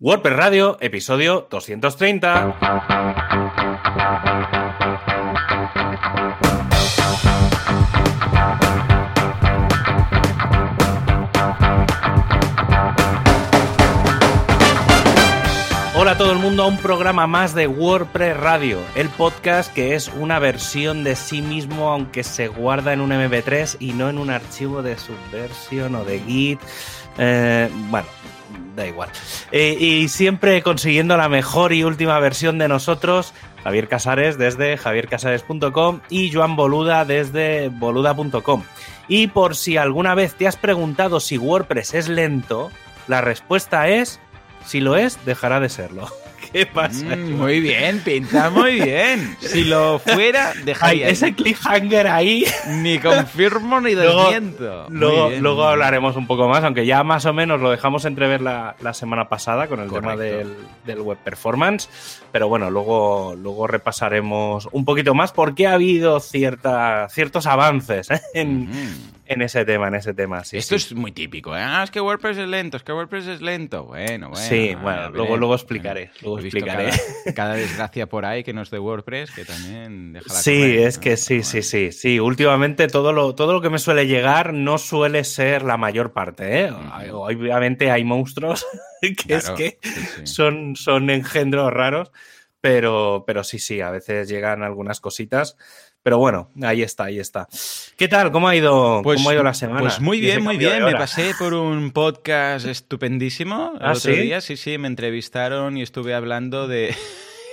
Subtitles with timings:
[0.00, 2.54] WordPress Radio, episodio 230.
[15.96, 19.96] Hola a todo el mundo a un programa más de WordPress Radio, el podcast que
[19.96, 24.18] es una versión de sí mismo aunque se guarda en un MP3 y no en
[24.18, 26.60] un archivo de Subversion o de Git.
[27.18, 28.06] Eh, bueno,
[28.78, 29.10] da igual.
[29.52, 36.00] Eh, y siempre consiguiendo la mejor y última versión de nosotros, Javier Casares desde javiercasares.com
[36.08, 38.62] y Joan Boluda desde boluda.com.
[39.08, 42.70] Y por si alguna vez te has preguntado si WordPress es lento,
[43.06, 44.20] la respuesta es,
[44.64, 46.08] si lo es, dejará de serlo.
[46.52, 47.16] ¿Qué pasa?
[47.16, 49.36] Mm, muy bien, pinta muy bien.
[49.40, 51.06] Si lo fuera, dejaría.
[51.06, 52.44] Ay, ese cliffhanger ahí.
[52.68, 54.86] Ni confirmo ni desmiento.
[54.88, 55.42] Luego, bien.
[55.42, 58.94] luego hablaremos un poco más, aunque ya más o menos lo dejamos entrever la, la
[58.94, 60.54] semana pasada con el tema del,
[60.86, 61.88] del web performance.
[62.32, 68.20] Pero bueno, luego, luego repasaremos un poquito más porque ha habido cierta, ciertos avances ¿eh?
[68.34, 69.17] en, Mm.
[69.28, 70.42] En ese tema, en ese tema.
[70.44, 70.86] Sí, Esto sí.
[70.86, 71.56] es muy típico.
[71.56, 71.60] ¿eh?
[71.62, 73.84] Ah, es que WordPress es lento, es que WordPress es lento.
[73.84, 74.48] Bueno, bueno.
[74.48, 76.90] Sí, bueno, ver, luego- luego explicaré, luego He visto explicaré.
[77.24, 80.58] Cada, cada desgracia por ahí que no es de WordPress que también deja la Sí,
[80.58, 81.02] correr, es ¿no?
[81.02, 81.62] que sí, sí, bueno.
[81.68, 82.20] sí, sí.
[82.20, 86.64] Últimamente todo lo, todo lo que me suele llegar no suele ser la mayor parte,
[86.64, 86.72] ¿eh?
[87.12, 88.66] Obviamente hay monstruos
[89.26, 90.26] que es que sí, sí.
[90.26, 92.10] son, son engendros raros,
[92.60, 95.56] pero, pero sí, sí, a veces llegan algunas cositas.
[96.08, 97.46] Pero bueno, ahí está, ahí está.
[97.98, 98.32] ¿Qué tal?
[98.32, 99.80] ¿Cómo ha ido, cómo ha ido la semana?
[99.80, 100.82] Pues muy bien, muy bien.
[100.82, 104.18] Me pasé por un podcast estupendísimo el ¿Ah, otro sí?
[104.18, 104.40] día.
[104.40, 106.94] Sí, sí, me entrevistaron y estuve hablando de.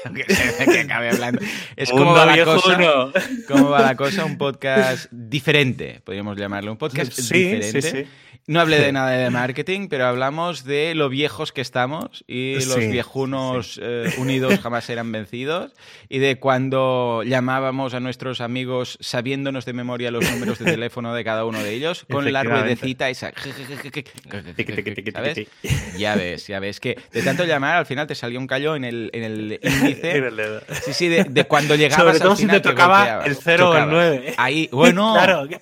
[0.14, 1.42] que, acabé hablando.
[1.76, 3.12] Es como va la cosa.
[3.48, 4.26] ¿Cómo va la cosa?
[4.26, 6.72] Un podcast diferente, podríamos llamarlo.
[6.72, 7.82] Un podcast Sí, diferente.
[7.82, 8.08] sí, sí.
[8.48, 12.78] No hablé de nada de marketing, pero hablamos de lo viejos que estamos y los
[12.78, 15.74] viejunos eh, unidos jamás serán vencidos
[16.10, 21.24] y de cuando llamábamos a nuestros amigos sabiéndonos de memoria los números de teléfono de
[21.24, 23.34] cada uno de ellos con la ruedecita esa.
[25.12, 25.48] ¿Sabes?
[25.98, 28.84] Ya ves, ya ves que de tanto llamar al final te salía un callo en
[28.84, 29.60] el, en el
[30.02, 30.62] dedo.
[30.84, 33.70] Sí, sí, de, de cuando llegabas Sobre todo al si final te tocaba el 0
[33.70, 33.94] o el chocabas.
[33.94, 34.34] 9.
[34.38, 35.62] Ahí, bueno, claro, que,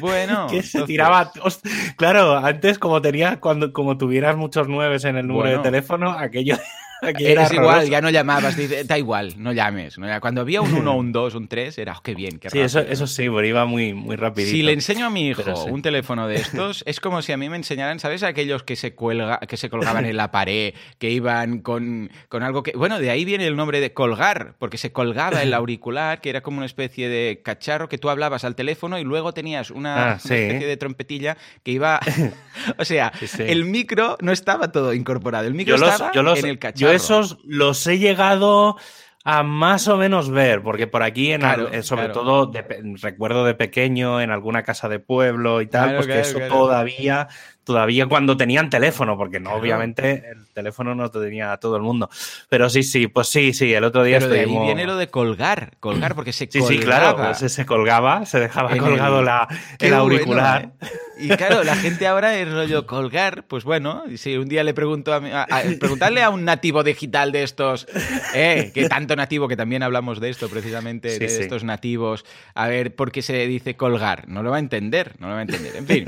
[0.00, 0.46] bueno.
[0.48, 1.32] que se entonces- tiraba.
[1.42, 1.66] host-
[1.96, 5.62] Claro, antes como tenías, cuando como tuvieras muchos nueves en el número Bueno.
[5.62, 6.56] de teléfono, aquello,
[7.08, 9.98] aquello era Es igual, ya no llamabas, da igual, no llames.
[9.98, 10.20] no llames.
[10.20, 12.78] Cuando había un 1, un 2, un 3, era, oh, qué bien, qué Sí, eso,
[12.78, 12.92] rápido.
[12.94, 14.50] eso sí, pero iba muy, muy rapidito.
[14.52, 15.70] Si le enseño a mi hijo sí.
[15.70, 18.22] un teléfono de estos, es como si a mí me enseñaran, ¿sabes?
[18.22, 22.62] Aquellos que se, cuelga, que se colgaban en la pared, que iban con, con algo
[22.62, 22.72] que...
[22.76, 26.40] Bueno, de ahí viene el nombre de colgar, porque se colgaba el auricular, que era
[26.42, 30.18] como una especie de cacharro que tú hablabas al teléfono y luego tenías una, Ah,
[30.24, 32.00] una especie de trompetilla que iba...
[32.78, 36.22] o sea, Sí, el micro no estaba todo incorporado, el micro yo los, estaba yo
[36.22, 38.76] los- en el yo esos los he llegado
[39.24, 42.20] a más o menos ver, porque por aquí, en al- Claro, eh, sobre claro.
[42.20, 42.64] todo, de
[43.00, 47.28] recuerdo de pequeño, en alguna casa de pueblo y tal, Claro, pues que eso todavía,
[47.64, 49.60] todavía cuando tenían teléfono, porque no, Claro.
[49.62, 52.10] obviamente el teléfono no tenía todo el mundo.
[52.48, 54.96] Pero sí, sí, pues sí, sí, el otro día Pero de ahí estuvimos- viene lo
[54.96, 56.68] de colgar, colgar, porque se Sí, colgaba.
[56.72, 59.48] sí, claro, pues se colgaba, se dejaba colgado el- la,
[59.80, 60.70] bueno, auricular.
[60.80, 60.86] ¿eh?
[61.20, 64.74] Y claro, la gente ahora es rollo colgar, pues bueno, y si un día le
[64.74, 67.86] pregunto a, mi- a- a- preguntarle a un nativo digital de estos,
[68.34, 71.42] eh, que tanto nativo, que también hablamos de esto precisamente, Sí, de sí.
[71.42, 72.24] estos nativos,
[72.54, 75.38] a ver por qué se dice colgar, no lo va a entender, no lo va
[75.40, 75.76] a entender.
[75.76, 76.04] En fin,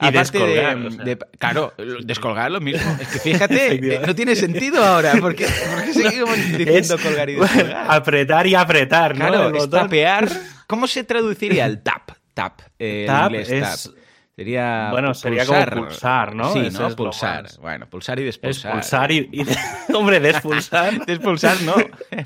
[0.00, 1.04] Y descolgar, de, o sea.
[1.04, 6.36] de- claro, descolgar lo mismo, es que fíjate, no tiene sentido ahora, porque, porque seguimos
[6.56, 7.86] diciendo Es colgar y descolgar.
[7.90, 9.26] apretar y apretar, ¿no?
[9.28, 9.80] Claro, El es botón.
[9.82, 10.28] tapear.
[10.68, 12.10] ¿Cómo se traduciría el tap?
[12.34, 12.60] Tap.
[12.78, 13.94] eh, Tap inglés, es- tap.
[14.38, 14.90] Sería.
[14.92, 16.52] Bueno, sería como pulsar, ¿no?
[16.52, 16.94] Sí, ¿no?
[16.94, 17.42] Pulsar.
[17.42, 18.76] más- Bueno, pulsar y despulsar.
[18.76, 19.44] Expulsar y, y-
[19.92, 21.04] Hombre, despulsar.
[21.06, 21.74] Despulsar no,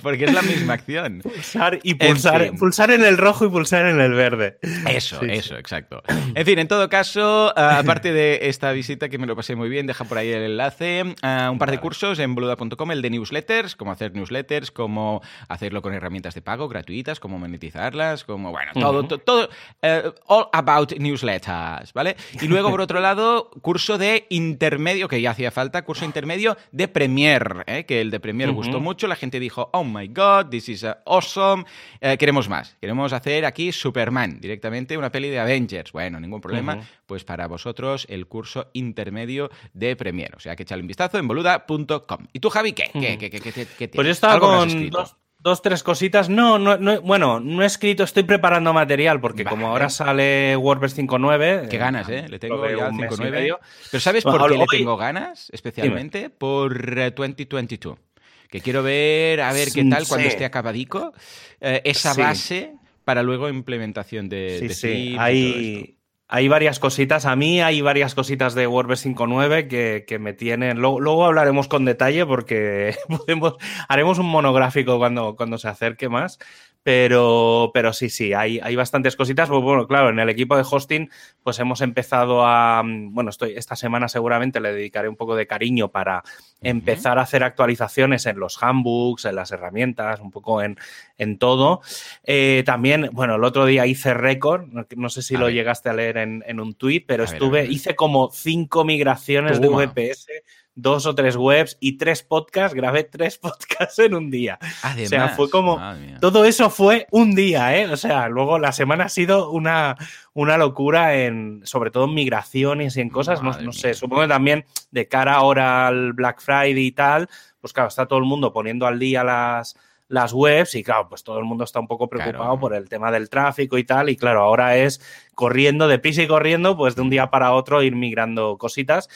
[0.03, 1.21] porque es la misma acción.
[1.23, 2.43] Pulsar y En pulsar.
[2.43, 2.59] fin.
[2.59, 4.59] Pulsar en el rojo y pulsar en el verde.
[4.91, 5.33] Eso, Sí, sí.
[5.33, 6.03] eso, exacto.
[6.35, 9.87] En fin, en todo caso, aparte de esta visita que me lo pasé muy bien,
[9.87, 13.75] deja por ahí el enlace, ah, un par de cursos en boluda.com, el de newsletters,
[13.75, 18.99] cómo hacer newsletters, cómo hacerlo con herramientas de pago gratuitas, cómo monetizarlas, cómo, bueno, todo,
[18.99, 19.09] Ujú.
[19.09, 19.49] to- todo,
[19.81, 22.02] eh, all about newsletters, ¿vale?
[22.41, 26.89] Y luego, por otro lado, curso de intermedio, que ya hacía falta, curso intermedio de
[26.89, 27.85] Premiere, ¿eh?
[27.85, 30.95] que el de Premiere gustó mucho, la gente dijo, oh my god, this is uh,
[31.07, 31.65] awesome,
[32.01, 35.93] Eh, queremos más, queremos hacer aquí Superman, directamente una peli de Avengers.
[35.93, 40.81] Bueno, ningún problema, pues para vosotros el curso intermedio de Premiere, o sea que echale
[40.83, 42.27] un vistazo en boluda.com.
[42.33, 42.85] ¿Y tú, Javi, qué?
[42.93, 43.19] ¿Qué, Ujú.
[43.19, 46.29] qué, qué, qué- qué Pues yo estaba con dos, Dos, tres cositas.
[46.29, 50.97] No, no, no, bueno, no he escrito, estoy preparando material porque como ahora sale WordPress
[50.97, 51.69] 5.9.
[51.69, 52.27] Qué ganas, ¿eh?
[52.29, 53.59] Le tengo ya 5.9.
[53.91, 55.51] Pero ¿sabes por qué le tengo ganas?
[55.51, 57.99] Especialmente por 2022.
[57.99, 58.03] Eh,
[58.49, 61.13] que quiero ver, a ver qué tal cuando esté acabadico.
[61.61, 62.75] Eh, esa base
[63.05, 65.17] para luego implementación de, sí, sí.
[65.19, 65.97] Hay,
[66.35, 67.27] hay varias cositas.
[67.27, 70.79] A mí hay varias cositas de WordPress 5.9 que, que me tienen.
[70.79, 72.97] Luego, hablaremos con detalle porque
[73.89, 76.39] haremos un monográfico cuando, cuando se acerque más.
[76.83, 79.49] Pero, pero sí, sí, hay, hay bastantes cositas.
[79.49, 81.11] Pues bueno, claro, en el equipo de hosting,
[81.43, 82.83] pues hemos empezado a.
[82.85, 86.25] Bueno, estoy, esta semana seguramente le dedicaré un poco de cariño para
[86.61, 90.77] empezar a hacer actualizaciones en los handbooks, en las herramientas, un poco en,
[91.19, 91.83] en todo.
[92.25, 96.19] Eh, también, bueno, el otro día hice récord, no, sé si lo llegaste a leer
[96.19, 100.27] en, en un tweet, pero estuve, hice como cinco migraciones de VPS
[100.75, 104.59] dos o tres webs y tres podcasts, grabé tres podcasts en un día.
[104.85, 105.81] o sea, fue como.
[106.21, 107.87] Todo eso fue un día, ¿eh?
[107.87, 109.97] O sea, luego la semana ha sido una,
[110.33, 111.61] una locura en.
[111.65, 113.43] sobre todo en migraciones y en cosas.
[113.43, 117.29] No, sé, supongo que también de cara ahora al Black Friday y tal,
[117.61, 119.77] pues claro, está todo el mundo poniendo al día las
[120.13, 123.11] las webs y claro, pues todo el mundo está un poco preocupado por el tema
[123.11, 125.01] del tráfico y tal y claro, ahora es
[125.35, 129.09] corriendo, deprisa y corriendo, pues de un día para otro ir migrando cositas.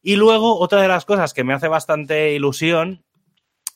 [0.00, 3.02] Y luego, otra de las cosas que me hace bastante ilusión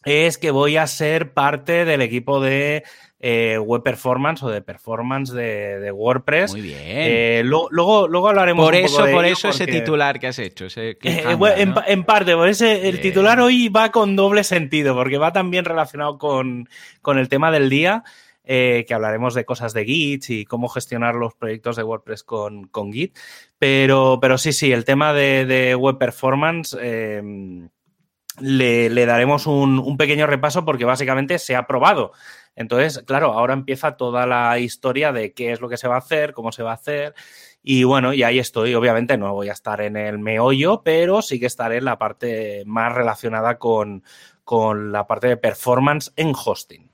[0.04, 2.84] es que voy a ser parte del equipo de
[3.20, 6.53] eh, web performance o de performance de, WordPress.
[6.53, 6.79] Muy bien.
[6.81, 10.67] Eh, luego, luego hablaremos por eso, por eso ese titular que has hecho.
[10.67, 11.37] Ese eh,
[11.87, 16.17] en, parte, por ese, el titular hoy va con doble sentido, porque va también relacionado
[16.17, 16.69] con,
[17.05, 18.05] el tema del día.
[18.44, 22.93] que hablaremos de cosas de Git y cómo gestionar los proyectos de WordPress con, con
[22.93, 23.19] Git.
[23.59, 26.76] Pero, pero sí, sí, el tema de, web performance
[28.41, 32.12] le, daremos un, un, pequeño repaso porque básicamente se ha probado.
[32.58, 35.99] Entonces, claro, ahora empieza toda la historia de qué es lo que se va a
[35.99, 37.14] hacer, cómo se va a hacer.
[37.62, 38.75] Y bueno, y ahí estoy.
[38.75, 42.64] Obviamente no voy a estar en el meollo, pero sí que estaré en la parte
[42.66, 44.02] más relacionada con,
[44.43, 46.88] con la parte de performance en hosting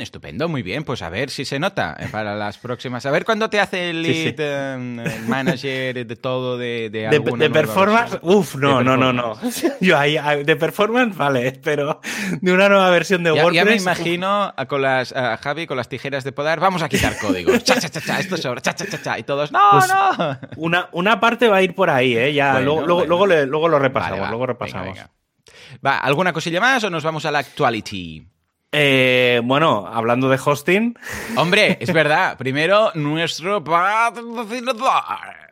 [0.00, 0.84] estupendo, muy bien.
[0.84, 3.06] Pues a ver si se nota eh, para las próximas.
[3.06, 8.18] A ver cuándo te hace el lead em, manager de todo de De, de, performance,
[8.22, 9.38] uf, no, no, no, no.
[9.80, 12.00] Yo ahí, de performance, vale, pero
[12.40, 13.54] de una nueva versión de WordPress.
[13.54, 16.88] Ya me imagino a, con las, a Javi con las tijeras de podar, vamos a
[16.88, 17.64] quitar códigos.
[17.64, 19.18] Cha, cha, cha, cha, esto sobra, cha, cha, cha, cha.
[19.18, 20.38] Y todos, no, pues no.
[20.56, 22.32] Una, una parte va a ir por ahí, ¿eh?
[22.32, 24.98] Ya, luego, luego, luego, lo repasamos, luego repasamos.
[25.84, 28.26] Va, ¿alguna cosilla más o nos vamos a la actuality?
[28.72, 30.98] Eh, bueno, hablando de hosting.
[31.36, 32.36] Hombre, es verdad.
[32.36, 35.46] Primero, nuestro patrocinador.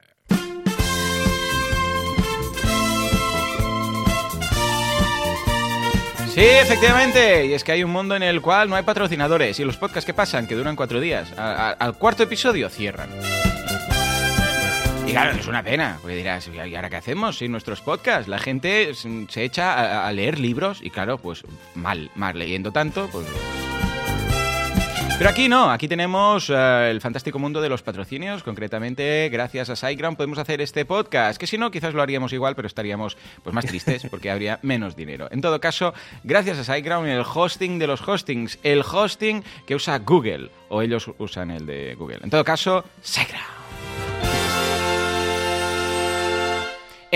[6.34, 7.46] Sí, efectivamente.
[7.46, 9.60] Y es que hay un mundo en el cual no hay patrocinadores.
[9.60, 13.08] Y los podcasts que pasan, que duran cuatro días, al cuarto episodio cierran.
[15.14, 18.26] Claro, es una pena, porque dirás, ¿y ahora qué hacemos sin nuestros podcasts?
[18.26, 21.44] La gente se echa a, leer libros y claro, pues
[21.76, 23.24] mal, mal leyendo tanto, pues...
[25.16, 29.76] Pero aquí no, aquí tenemos eh, el fantástico mundo de los patrocinios, concretamente gracias a
[29.76, 33.54] SiteGround podemos hacer este podcast, que si no quizás lo haríamos igual, pero estaríamos pues
[33.54, 35.28] más tristes porque habría menos dinero.
[35.30, 35.94] En todo caso,
[36.24, 41.08] gracias a SiteGround el hosting de los hostings, el hosting que usa Google, o ellos
[41.18, 42.18] usan el de Google.
[42.24, 43.53] En todo caso, SiteGround.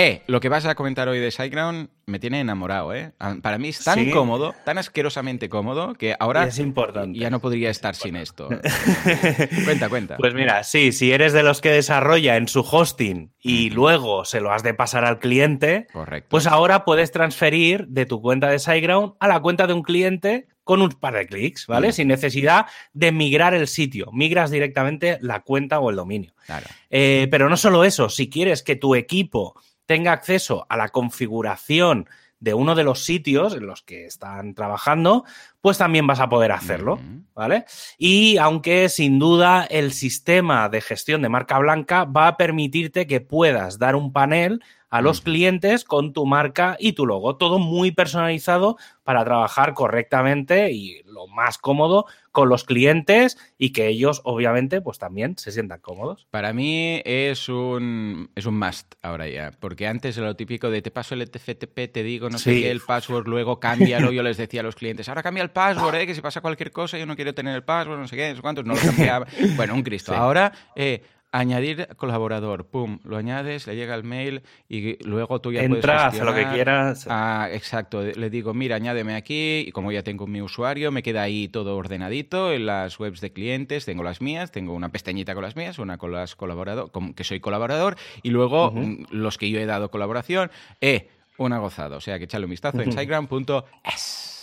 [0.01, 3.15] Eh, lo que vas a comentar hoy de SiteGround me tiene enamorado, ¿eh?
[3.43, 7.19] Para mí es tan cómodo, tan asquerosamente cómodo, que ahora es importante.
[7.19, 8.49] ya no podría estar sin esto.
[9.65, 10.17] cuenta, cuenta.
[10.17, 14.41] Pues mira, sí, si eres de los que desarrolla en su hosting y luego se
[14.41, 16.29] lo has de pasar al cliente, Correcto.
[16.31, 20.47] pues ahora puedes transferir de tu cuenta de SiteGround a la cuenta de un cliente
[20.63, 21.91] con un par de clics, ¿vale?
[21.91, 24.13] Sin necesidad de migrar el sitio.
[24.13, 26.35] Migras directamente la cuenta o el dominio.
[26.47, 26.67] Claro.
[26.89, 29.55] Eh, pero no solo eso, si quieres que tu equipo
[29.89, 35.25] tenga acceso a la configuración de uno de los sitios en los que están trabajando,
[35.63, 37.01] pues también vas a poder hacerlo,
[37.35, 37.65] ¿vale?
[37.97, 43.23] Y aunque sin duda el sistema de gestión de marca blanca va a permitirte que
[43.23, 47.37] puedas dar un panel a los clientes con tu marca y tu logo.
[47.37, 53.89] Todo muy personalizado para trabajar correctamente y lo más cómodo con los clientes y que
[53.89, 56.27] ellos, obviamente, pues también se sientan cómodos.
[56.31, 60.83] Para mí es un, es un must ahora ya, porque antes era lo típico de
[60.83, 64.13] te paso el TFTP, te digo no sé qué, el password, luego cámbialo.
[64.13, 66.07] Yo les decía a los clientes, ahora cambia el password, ¿eh?
[66.07, 68.37] que si pasa cualquier cosa yo no quiero tener el password, no sé qué, no
[68.37, 69.27] sé cuántos, no lo cambiaba.
[69.57, 70.15] bueno, un Cristo.
[70.15, 75.63] Ahora, eh, Añadir colaborador, pum, lo añades, le llega el mail y luego tú ya
[75.63, 77.07] Entras puedes a lo que quieras.
[77.11, 81.23] Ah, exacto, le digo, mira, añádeme aquí y como ya tengo mi usuario, me queda
[81.23, 85.43] ahí todo ordenadito en las webs de clientes, tengo las mías, tengo una pestañita con
[85.43, 89.61] las mías, una con las colaborador, que soy colaborador y luego mm, los que yo
[89.61, 94.38] he dado colaboración, eh, una gozada, o sea que echale un vistazo en siteground.es.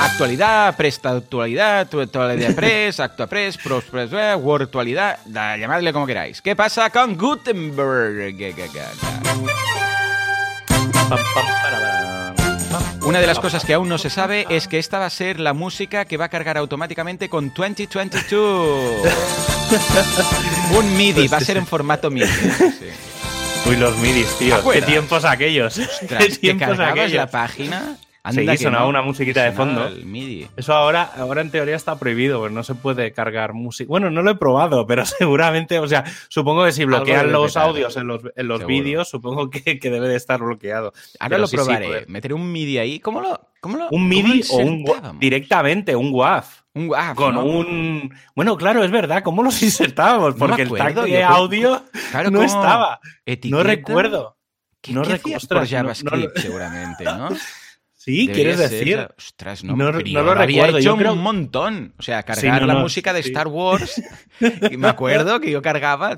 [0.00, 6.40] Actualidad, presta actualidad, actualidad press, actua press, pros press, eh, actualidad, llamadle como queráis.
[6.40, 8.34] ¿Qué pasa con Gutenberg?
[13.02, 15.40] Una de las cosas que aún no se sabe es que esta va a ser
[15.40, 19.08] la música que va a cargar automáticamente con 2022.
[20.78, 22.28] Un MIDI, va a ser en formato MIDI.
[23.66, 24.70] Uy, los MIDIs, tío.
[24.70, 25.80] ¿Qué tiempos aquellos?
[26.08, 27.12] ¿Qué tiempos aquellos?
[27.12, 27.96] la página
[28.28, 29.90] Anda sí, sonaba una musiquita de fondo.
[30.56, 33.88] Eso ahora, ahora en teoría está prohibido, pues no se puede cargar música.
[33.88, 37.96] Bueno, no lo he probado, pero seguramente, o sea, supongo que si bloquean los audios
[37.96, 40.92] en los, en los vídeos, supongo que, que, debe de estar bloqueado.
[41.18, 42.04] Ahora lo probaré.
[42.08, 44.84] Meter un MIDI ahí, ¿cómo lo, cómo lo Un MIDI o un
[45.18, 46.62] directamente, un WAF.
[46.74, 47.16] Un WAF.
[47.16, 48.14] Con un.
[48.34, 50.34] Bueno, claro, es verdad, ¿cómo los insertábamos?
[50.34, 51.82] Porque el tag de audio
[52.30, 53.00] no estaba.
[53.44, 54.36] No recuerdo.
[54.80, 55.48] ¿Qué, no recuerdo.
[55.48, 57.30] por JavaScript, seguramente, ¿no?
[57.98, 59.08] Sí, quieres decir.
[59.18, 60.78] Ostras, no, no, lo recuerdo.
[60.78, 61.94] Yo creo un montón.
[61.98, 64.00] O sea, cargar la música de Star Wars.
[64.70, 66.16] y me acuerdo que yo cargaba.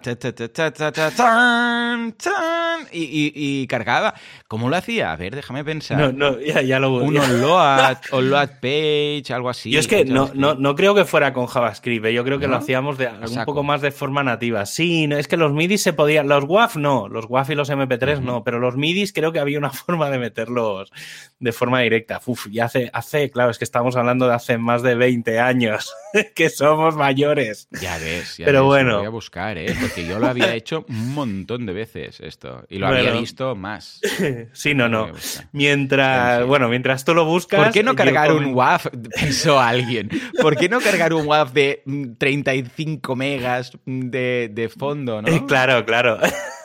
[2.92, 4.12] y, cargaba.
[4.46, 5.10] ¿Cómo lo hacía?
[5.10, 5.98] A ver, déjame pensar.
[5.98, 9.70] No, no, ya, lo Un onload, onload page, algo así.
[9.70, 12.08] Yo es que no, no, no creo que fuera con JavaScript.
[12.08, 14.66] Yo creo que lo hacíamos de, un poco más de forma nativa.
[14.66, 16.28] Sí, es que los MIDI se podían.
[16.28, 17.08] Los WAF no.
[17.08, 18.44] Los WAF y los MP3 no.
[18.44, 20.92] Pero los MIDI creo que había una forma de meterlos
[21.40, 22.20] de forma directa.
[22.26, 25.94] Uf, y hace, hace, claro, es que estamos hablando de hace más de 20 años,
[26.34, 27.68] que somos mayores.
[27.80, 28.90] Ya ves, ya Pero bueno.
[28.90, 29.74] Lo voy a buscar, ¿eh?
[29.80, 32.64] Porque yo lo había hecho un montón de veces esto.
[32.68, 34.00] Y lo había visto más.
[34.52, 35.12] sí, no, no.
[35.52, 37.62] Mientras, bueno, mientras tú lo buscas.
[37.62, 38.86] ¿Por qué no cargar un WAF?
[39.14, 40.10] Pensó alguien.
[40.40, 41.82] ¿Por qué no cargar un WAF de
[42.18, 45.46] 35 megas de, de fondo, no?
[45.46, 46.18] claro, claro.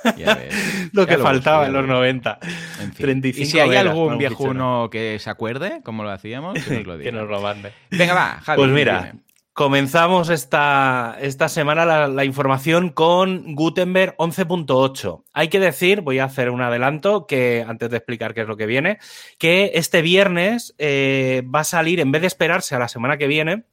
[0.92, 2.40] lo que faltaba en los 90.
[3.24, 7.12] y si hay algún viejuno que se acuerde, como lo hacíamos, que nos lo diga.
[7.12, 7.72] que nos lo mande.
[7.92, 8.58] Venga, va, Javi.
[8.58, 9.16] Pues mira,
[9.56, 15.24] comenzamos esta, esta semana la, información con Gutenberg 11.8.
[15.32, 18.58] Hay que decir, voy a hacer un adelanto, que antes de explicar qué es lo
[18.58, 19.00] que viene,
[19.38, 23.28] que este viernes eh, va a salir, en vez de esperarse a la semana que
[23.28, 23.64] viene,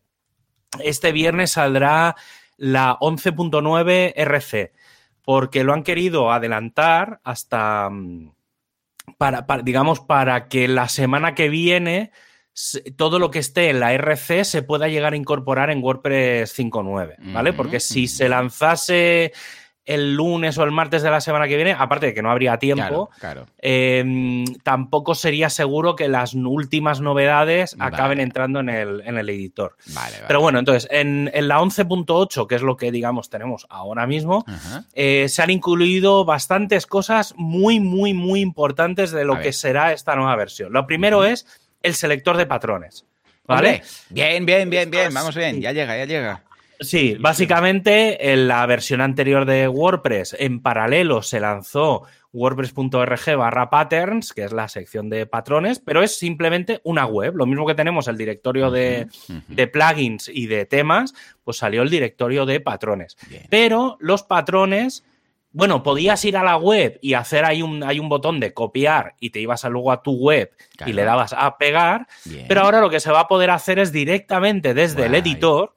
[0.79, 2.15] este viernes saldrá
[2.57, 4.73] la 11.9 RC
[5.25, 8.33] porque lo han querido adelantar hasta, mm,
[9.19, 12.11] para, digamos, para que la semana que viene
[12.97, 17.17] todo lo que esté en la RC se pueda llegar a incorporar en WordPress 5.9,
[17.33, 17.52] ¿vale?
[17.55, 19.33] Porque si se lanzase
[19.85, 22.59] el lunes o el martes de la semana que viene, aparte de que no habría
[22.59, 23.11] tiempo,
[23.59, 29.77] em, tampoco sería seguro que las últimas novedades acaben entrando en el, en el editor.
[30.29, 34.45] Pero bueno, entonces, en, la 11.8, que es lo que, digamos, tenemos ahora mismo,
[34.95, 40.15] eh, se han incluido bastantes cosas muy, muy, muy importantes de lo que será esta
[40.15, 40.73] nueva versión.
[40.73, 41.47] Lo primero es
[41.83, 43.07] el selector de patrones.
[43.45, 43.83] ¿Vale?
[44.09, 45.12] Bien, bien, bien, bien.
[45.12, 45.61] Vamos bien.
[45.61, 46.45] Ya llega, ya llega.
[46.83, 54.33] Sí, básicamente en la versión anterior de WordPress, en paralelo se lanzó wordpress.org barra patterns,
[54.33, 57.37] que es la sección de patrones, pero es simplemente una web.
[57.37, 59.09] Lo mismo que tenemos el directorio de,
[59.73, 63.17] plugins y de temas, pues salió el directorio de patrones.
[63.51, 65.05] Pero los patrones
[65.55, 69.15] bueno, podías ir a la web y hacer ahí un, hay un botón de copiar
[69.21, 70.51] y te ibas luego a tu web
[70.87, 72.07] y le dabas a pegar,
[72.49, 75.75] pero ahora lo que se va a poder hacer es directamente desde el editor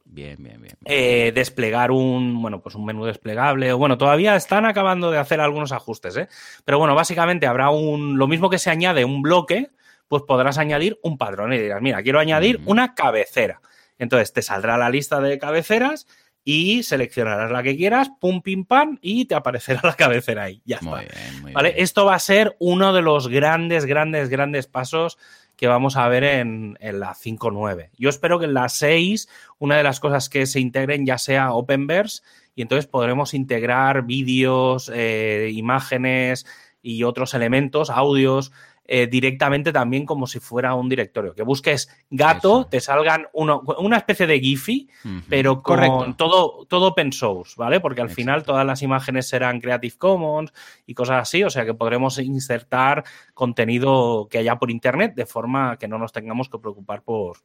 [0.86, 3.74] eh, desplegar un, bueno, pues un menú desplegable.
[3.74, 6.30] Bueno, todavía están acabando de hacer algunos ajustes, ¿eh?
[6.64, 9.72] Pero bueno, básicamente habrá un, lo mismo que se añade un bloque,
[10.08, 13.62] pues podrás añadir un patrón y dirás, mira, quiero añadir una cabecera.
[13.98, 16.06] Entonces te saldrá la lista de cabeceras
[16.44, 20.62] y seleccionarás la que quieras, pum, pim, pam, y te aparecerá la cabecera ahí.
[20.66, 21.04] Ya está.
[21.52, 21.74] ¿Vale?
[21.78, 25.18] Esto va a ser uno de los grandes, grandes, grandes pasos
[25.56, 27.90] que vamos a ver en, la 5.9.
[27.98, 31.54] Yo espero que en la 6 una de las cosas que se integren ya sea
[31.54, 32.24] Openverse
[32.56, 36.46] y entonces podremos integrar vídeos, eh, imágenes
[36.82, 38.52] y otros elementos, audios,
[38.88, 41.34] eh, directamente también como si fuera un directorio.
[41.34, 44.90] Que busques gato, te salgan una especie de Giphy,
[45.28, 47.80] pero con todo, todo open source, ¿vale?
[47.80, 50.54] Porque al final todas las imágenes serán Creative Commons
[50.86, 55.78] y cosas así, o sea que podremos insertar contenido que haya por internet de forma
[55.78, 57.38] que no nos tengamos que preocupar por,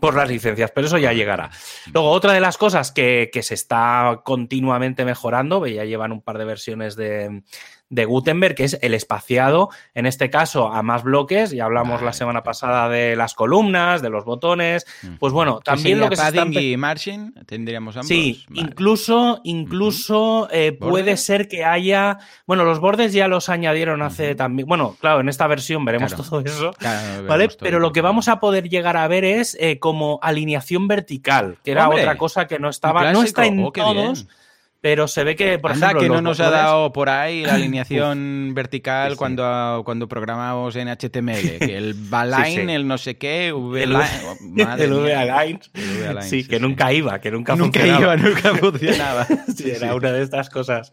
[0.00, 1.50] por las licencias, pero eso ya llegará.
[1.92, 6.36] Luego, otra de las cosas que, que se está continuamente mejorando, ya llevan un par
[6.36, 7.42] de versiones de,
[7.90, 12.12] de Gutenberg, que es el espaciado, en este caso a más bloques, ya hablamos la
[12.12, 14.84] semana pasada de las columnas, de los botones,
[15.18, 18.08] pues bueno, también lo que se está padding empe- y margin tendríamos ambos.
[18.08, 18.60] Sí, Vale.
[18.60, 22.18] incluso, incluso eh, puede ser que haya.
[22.46, 24.68] Bueno, los bordes ya los añadieron hace también.
[24.68, 26.28] Bueno, claro, en esta versión veremos Claro.
[26.28, 26.72] todo eso.
[26.78, 27.48] Claro, ¿Vale?
[27.48, 27.58] todo.
[27.60, 31.70] Pero lo que vamos a poder llegar a ver es eh, como alineación vertical, que
[31.72, 33.12] era Hombre, otra cosa que no estaba.
[33.12, 34.36] No está en Oh, todos, bien.
[34.80, 36.02] Pero se ve que, por Anda, ejemplo.
[36.02, 39.18] que no nos ha dado por ahí la alineación vertical Sí, sí.
[39.18, 41.58] cuando, cuando programamos en HTML.
[41.58, 43.96] Que el Baline, Sí, el no sé qué, V El-.
[43.96, 45.60] V-Align.
[45.74, 48.14] V-Align, Sí, que nunca iba, que nunca, Nunca funcionaba.
[48.16, 49.26] iba, nunca funcionaba.
[49.56, 50.90] Sí, era una de estas cosas.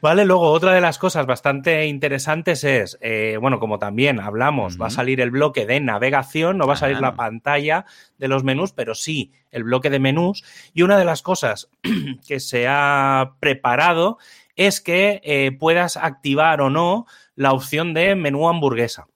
[0.00, 4.86] Vale, luego otra de las cosas bastante interesantes es, eh, bueno, como también hablamos, va
[4.88, 7.00] a salir el bloque de navegación, no va a salir Ah.
[7.02, 7.84] la pantalla
[8.18, 10.44] de los menús, pero sí el bloque de menús.
[10.74, 11.68] Y una de las cosas
[12.26, 14.18] que se ha preparado
[14.56, 17.06] es que eh, puedas activar o no
[17.36, 19.06] la opción de menú hamburguesa.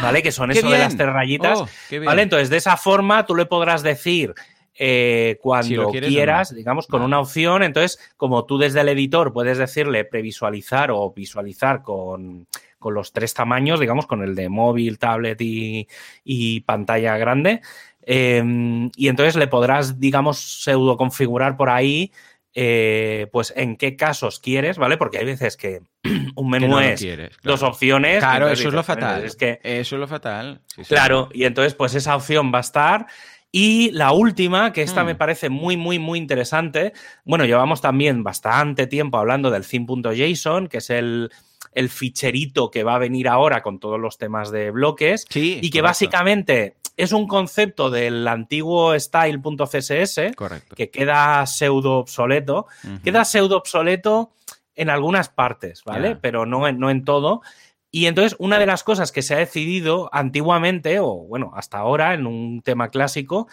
[0.00, 0.22] ¿Vale?
[0.22, 1.58] Que son eso de las tres rayitas.
[1.60, 1.68] Oh.
[2.04, 2.22] ¿Vale?
[2.22, 4.32] Entonces, de esa forma tú le podrás decir
[4.76, 5.90] eh, cuando Si no.
[5.90, 7.06] quieras, digamos, con Vale.
[7.08, 7.62] una opción.
[7.64, 12.46] Entonces, como tú desde el editor puedes decirle previsualizar o visualizar con,
[12.78, 15.88] con los tres tamaños, digamos, con el de móvil, tablet y,
[16.22, 17.60] y pantalla grande.
[18.06, 22.12] Eh, y entonces le podrás, digamos, pseudo configurar por ahí.
[22.56, 24.96] eh, pues en qué casos quieres, ¿vale?
[24.96, 25.80] Porque hay veces que
[26.36, 28.20] un Que menú no es quieres, dos opciones.
[28.20, 29.24] Claro, eso es lo dices, "Bueno, fatal.
[29.24, 30.60] Es que Eso es lo fatal.
[30.68, 30.88] Sí, sí.
[30.94, 33.06] Claro, y entonces pues esa opción va a estar.
[33.50, 35.06] Y la última, que esta Hmm.
[35.06, 36.92] me parece muy, muy, muy interesante.
[37.24, 41.30] Bueno, llevamos también bastante tiempo hablando del theme.json, que es el,
[41.72, 45.24] el ficherito que va a venir ahora con todos los temas de bloques.
[45.28, 45.82] Sí, y que correcto.
[45.88, 50.76] básicamente es un concepto del antiguo style.css Correcto.
[50.76, 52.66] que queda pseudo obsoleto.
[53.02, 54.32] Queda pseudo obsoleto
[54.76, 56.16] en algunas partes, ¿vale?
[56.16, 57.42] Pero no en, no en todo.
[57.90, 62.14] Y entonces, una de las cosas que se ha decidido antiguamente, o bueno, hasta ahora,
[62.14, 63.46] en un tema clásico,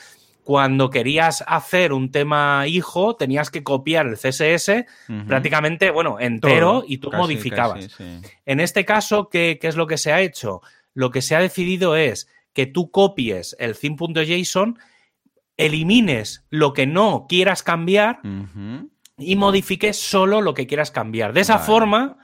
[0.43, 4.85] cuando querías hacer un tema hijo, tenías que copiar el CSS
[5.27, 7.87] prácticamente, bueno, entero Todo, y tú casi, modificabas.
[7.87, 8.29] casi, sí.
[8.45, 10.61] En este caso, ¿qué, qué es lo que se ha hecho?
[10.95, 14.77] Lo que se ha decidido es que tú copies el theme.json,
[15.57, 18.19] elimines lo que no quieras cambiar
[19.17, 21.33] y modifiques solo lo que quieras cambiar.
[21.33, 21.65] De esa Vale.
[21.65, 22.17] forma,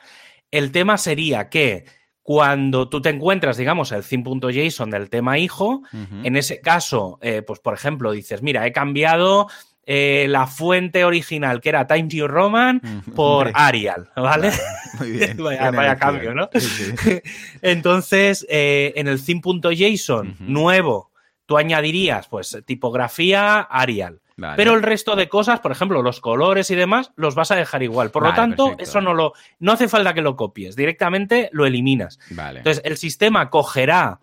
[0.51, 1.85] el tema sería que
[2.23, 7.59] cuando tú te encuentras, digamos, el theme.json del tema hijo, en ese caso, eh, pues
[7.59, 9.47] por ejemplo, dices, mira, he cambiado
[9.89, 13.13] eh, la fuente original, que era Times New Roman, Ujú.
[13.13, 14.51] por Arial, ¿vale?
[14.99, 15.37] Muy bien.
[15.37, 16.49] Vaya- cambio, ¿no?
[16.53, 17.21] Sí, sí.
[17.61, 20.35] Entonces, eh, en el theme.json Ujú.
[20.43, 21.11] nuevo,
[21.45, 24.19] tú añadirías, pues, tipografía Arial.
[24.39, 24.55] Vale.
[24.55, 27.81] Pero el resto de cosas, por ejemplo, los colores y demás, los vas a dejar
[27.81, 28.11] igual.
[28.11, 28.83] Por lo tanto, perfecto.
[28.83, 32.19] eso no lo no hace falta que lo copies, directamente lo eliminas.
[32.29, 32.59] Vale.
[32.59, 34.19] Entonces, el sistema cogerá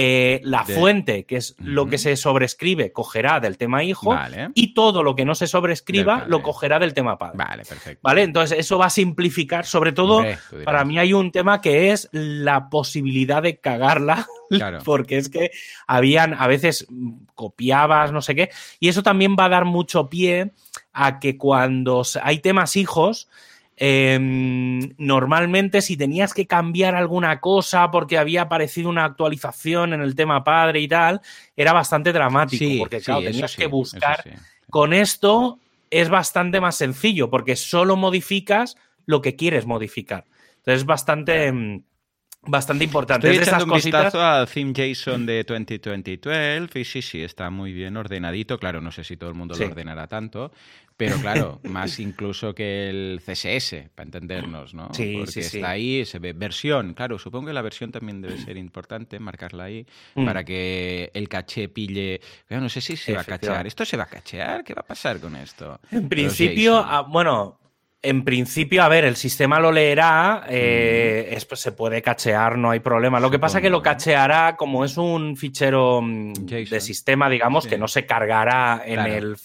[0.00, 4.50] eh, la De- fuente, que es lo que se sobrescribe, cogerá del tema hijo, Vale.
[4.54, 7.36] y todo lo que no se sobrescriba lo cogerá del tema padre.
[7.38, 7.98] Vale, perfecto.
[8.04, 8.22] ¿Vale?
[8.22, 12.08] Entonces, eso va a simplificar, sobre todo, Hombre, para mí hay un tema que es
[12.12, 14.78] la posibilidad de cagarla, Claro.
[14.84, 15.50] porque es que
[15.88, 16.86] habían, a veces
[17.34, 20.52] copiabas, no sé qué, y eso también va a dar mucho pie
[20.92, 23.28] a que cuando hay temas hijos,
[23.80, 30.14] em, normalmente si tenías que cambiar alguna cosa porque había aparecido una actualización en el
[30.14, 31.20] tema padre y tal,
[31.56, 34.24] era bastante dramático, Sí, porque claro, tenías que buscar
[34.68, 35.58] con esto
[35.90, 40.24] es bastante más sencillo porque solo modificas lo que quieres modificar.
[40.58, 41.82] Entonces es bastante, mm,
[42.48, 43.28] bastante importante.
[43.28, 44.04] Estoy Es echando un cositas.
[44.04, 48.58] vistazo al theme JSON de 2020-12 y sí, sí, está muy bien ordenadito.
[48.58, 49.62] Claro, no sé si todo el mundo Sí.
[49.64, 50.52] lo ordenará tanto,
[50.96, 54.88] pero claro, más incluso que el CSS, para entendernos, ¿no?
[54.92, 56.94] Sí, Porque sí, está ahí, se ve versión.
[56.94, 60.24] Claro, supongo que la versión también debe ser importante, marcarla ahí, Mm.
[60.24, 62.20] para que el caché pille...
[62.48, 63.66] Bueno, no sé si se va a cachear.
[63.66, 64.64] ¿Esto se va a cachear?
[64.64, 65.80] ¿Qué va a pasar con esto?
[65.90, 67.58] En principio, ah, bueno,
[68.00, 72.70] en principio, a ver, el sistema lo leerá, eh, es- pues, se puede cachear, no
[72.70, 73.18] hay problema.
[73.18, 77.64] Lo que pasa es que lo cacheará como es un fichero mm, de sistema, digamos,
[77.64, 77.70] Sí.
[77.70, 79.36] que no se cargará en, el,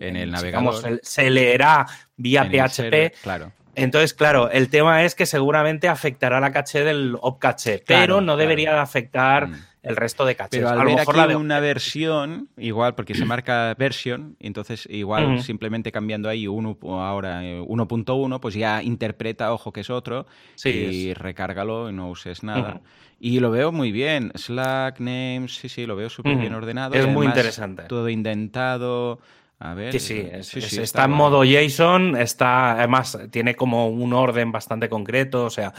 [0.00, 1.00] En el digamos, navegador.
[1.02, 2.70] se, se leerá vía En PHP.
[2.72, 3.52] server, claro.
[3.74, 8.36] Entonces, claro, el tema es que seguramente afectará la caché del opcaché, Claro, pero no
[8.36, 9.54] debería de afectar Mm.
[9.82, 10.58] El resto de cachés.
[10.58, 13.74] Pero al a lo ver mejor aquí la de una versión, igual, porque se marca
[13.78, 19.80] version, entonces igual simplemente cambiando ahí uno, ahora eh, 1.1, pues ya interpreta, ojo que
[19.80, 22.80] es otro, Sí, y recárgalo y no uses nada.
[23.20, 24.30] Y lo veo muy bien.
[24.34, 26.94] Slack, names, sí, sí, lo veo súper bien ordenado.
[26.94, 27.84] Es muy interesante.
[27.84, 29.18] Todo indentado.
[29.60, 29.92] A ver.
[29.92, 33.88] Sí, sí, eh, es- sí, es- sí, está, en modo JSON, está, además, tiene como
[33.88, 35.72] un orden bastante concreto, o sea,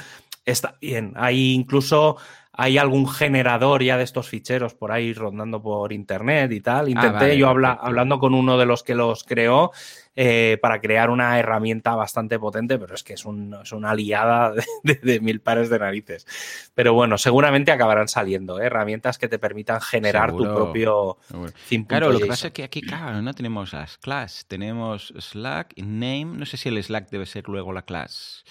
[0.45, 1.13] está bien.
[1.15, 2.17] Hay incluso,
[2.61, 6.89] hay algún generador ya de estos ficheros por ahí rondando por internet y tal.
[6.89, 9.71] Intenté vale, yo habla- hablando con uno de los que los creó
[10.15, 14.51] eh, para crear una herramienta bastante potente, pero es que es, un- es una liada
[14.51, 16.25] de, de- de mil pares de narices.
[16.75, 18.65] Pero bueno, seguramente acabarán saliendo ¿eh?
[18.65, 21.17] herramientas que te permitan generar tu propio
[21.69, 24.45] theme Claro, lo que pasa es que aquí, claro, no tenemos las class.
[24.49, 26.25] Tenemos Slack name.
[26.25, 28.43] No sé si el Slack debe ser luego la class.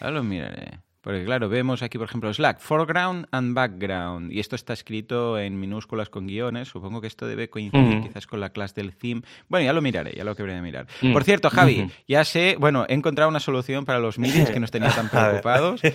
[0.00, 0.80] Ahora lo miraré.
[1.06, 4.32] Porque claro, vemos aquí, por ejemplo, Slack, foreground and background.
[4.32, 6.66] Y esto está escrito en minúsculas con guiones.
[6.66, 9.22] Supongo que esto debe coincidir quizás con la clase del theme.
[9.48, 10.88] Bueno, ya lo miraré, ya lo quebré de mirar.
[11.02, 11.12] Mm.
[11.12, 14.72] Por cierto, Javi, ya sé, bueno, he encontrado una solución para los meetings que nos
[14.72, 15.80] tenía tan preocupados.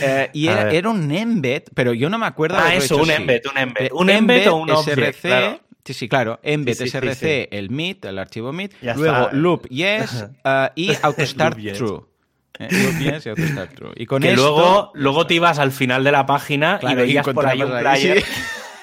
[0.00, 3.58] Eh, y era, un embed, pero yo no me acuerdo Ah, eso, un embed, un
[3.58, 3.84] embed.
[3.84, 5.60] Eh, Un embed o un object, SRC, claro.
[5.84, 6.40] Sí, sí, claro.
[6.42, 7.48] Embed Sí, sí, SRC, sí.
[7.50, 8.72] el meet, el archivo meet.
[8.80, 9.32] Ya luego está.
[9.36, 12.13] loop yes uh, y autostart true.
[12.58, 12.68] Eh,
[13.00, 13.92] y autostart true.
[13.96, 17.06] Y con que esto, luego, luego te ibas al final de la página Claro, y
[17.06, 18.22] veías por ahí un player.
[18.22, 18.30] sí.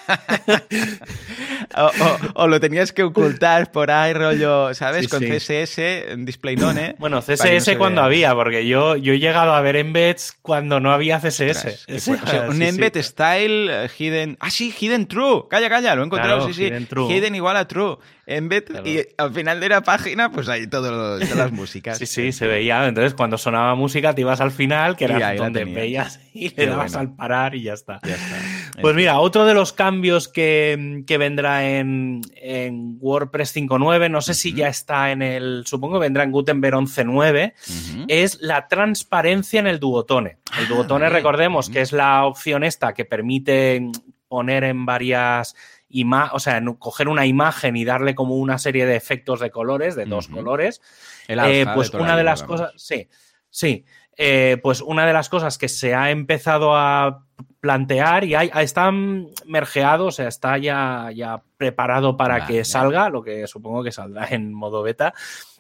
[1.75, 5.01] o, o- o lo tenías que ocultar por ahí, rollo, ¿sabes?
[5.05, 5.27] Sí, con sí.
[5.29, 5.79] CSS,
[6.11, 6.95] en display none.
[6.99, 8.05] Bueno, no CSS cuando vea.
[8.05, 11.85] había, porque yo, yo he llegado a ver embeds cuando no había CSS.
[11.89, 12.63] O sea, un sí, sí.
[12.65, 14.37] embed style eh, hidden.
[14.39, 15.43] Ah, sí, hidden true.
[15.49, 16.37] Calla, calla, lo he encontrado.
[16.39, 16.67] Claro, sí, sí.
[16.67, 17.11] hidden true.
[17.13, 17.97] Hidden igual a true.
[18.27, 18.87] Embed Claro.
[18.87, 21.97] y al final de la página, pues ahí todas las músicas.
[21.97, 22.87] Sí, sí, se veía.
[22.87, 26.65] Entonces, cuando sonaba música, te ibas al final, que era donde veías y le Qué
[26.67, 27.09] dabas bueno.
[27.09, 27.99] al parar y ya está.
[28.03, 28.37] Ya está.
[28.79, 34.33] Pues mira, otro de los cambios que, que vendrá en, en WordPress 5.9, no sé
[34.33, 37.53] si ya está en el, supongo que vendrá en Gutenberg 11.9,
[37.95, 38.05] Ujú.
[38.07, 40.37] es la transparencia en el Duotone.
[40.57, 43.89] El Ah, Duotone, recordemos que es la opción esta que permite
[44.27, 45.55] poner en varias
[45.89, 49.95] imágenes, o sea, coger una imagen y darle como una serie de efectos de colores,
[49.95, 50.81] de dos colores.
[51.27, 53.09] El Eh, alfa pues toda la una de las cosas, sí,
[53.49, 53.83] sí,
[54.23, 57.25] Eh, pues una de las cosas que se ha empezado a
[57.59, 63.23] plantear y hay, está mergeado, o sea, está ya, ya preparado para que salga, lo
[63.23, 65.15] que supongo que saldrá en modo beta,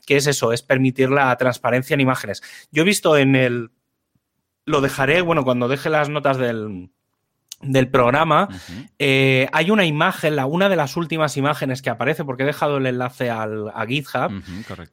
[0.05, 2.43] que es eso, es permitir la transparencia en imágenes.
[2.71, 3.71] Yo he visto en el,
[4.65, 6.91] lo dejaré, bueno, cuando deje las notas del,
[7.63, 8.47] del programa,
[8.99, 12.77] eh, hay una imagen, la, una de las últimas imágenes que aparece, porque he dejado
[12.77, 14.31] el enlace al, a GitHub,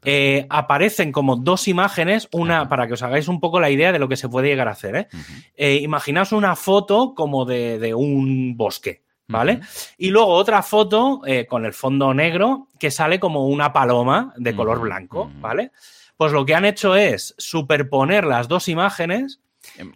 [0.05, 3.99] eh, aparecen como dos imágenes, una para que os hagáis un poco la idea de
[3.99, 4.97] lo que se puede llegar a hacer.
[4.97, 5.09] ¿eh?
[5.55, 9.61] Eh, imaginaos una foto como de, de un bosque, ¿vale?
[9.97, 14.81] Y luego otra foto con el fondo negro que sale como una paloma de color
[14.81, 15.31] blanco.
[15.41, 15.73] ¿vale?
[16.19, 19.41] Pues lo que han hecho es superponer las dos imágenes,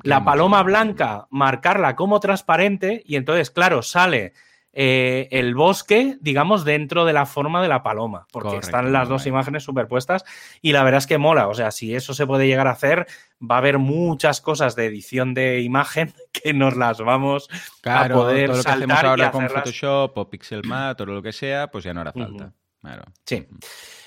[0.02, 4.32] la queda paloma blanca, marcarla como transparente y entonces, claro, sale
[4.74, 9.06] eh, el bosque, digamos, dentro de la forma de la paloma, porque Correcto, están las
[9.06, 10.24] dos imágenes superpuestas
[10.62, 13.06] y la verdad es que mola, o sea, si eso se puede llegar a hacer,
[13.38, 17.48] va a haber muchas cosas de edición de imagen que nos las vamos
[17.82, 21.00] Claro, a poder todo lo que hacemos saltar y ahora con hacerlas- Photoshop o Pixelmat
[21.02, 22.54] o lo que sea, pues ya no hará falta.
[22.80, 23.02] Claro.
[23.26, 23.46] Sí.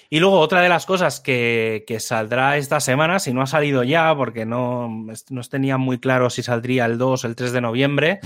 [0.09, 3.83] Y luego otra de las cosas que, que saldrá esta semana, si no ha salido
[3.83, 4.87] ya, porque no,
[5.29, 8.19] no tenía muy claro si saldría el 2 o el 3 de noviembre,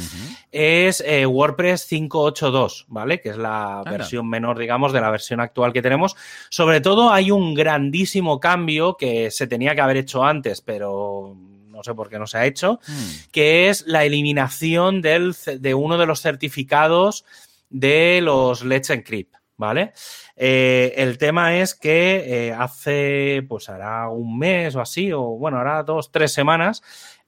[0.51, 3.21] es eh, WordPress 5.8.2, ¿vale?
[3.21, 3.91] Que es la Anda.
[3.91, 6.15] versión menor, digamos, de la versión actual que tenemos.
[6.49, 11.35] Sobre todo hay un grandísimo cambio que se tenía que haber hecho antes, pero
[11.69, 13.31] no sé por qué no se ha hecho, Mm.
[13.31, 17.23] que es la eliminación del, de uno de los certificados
[17.69, 19.91] de los Let's Encrypt, ¿vale?
[20.35, 25.57] Eh, el tema es que eh, hace, pues hará un mes o así, o bueno,
[25.59, 26.81] hará dos, tres semanas,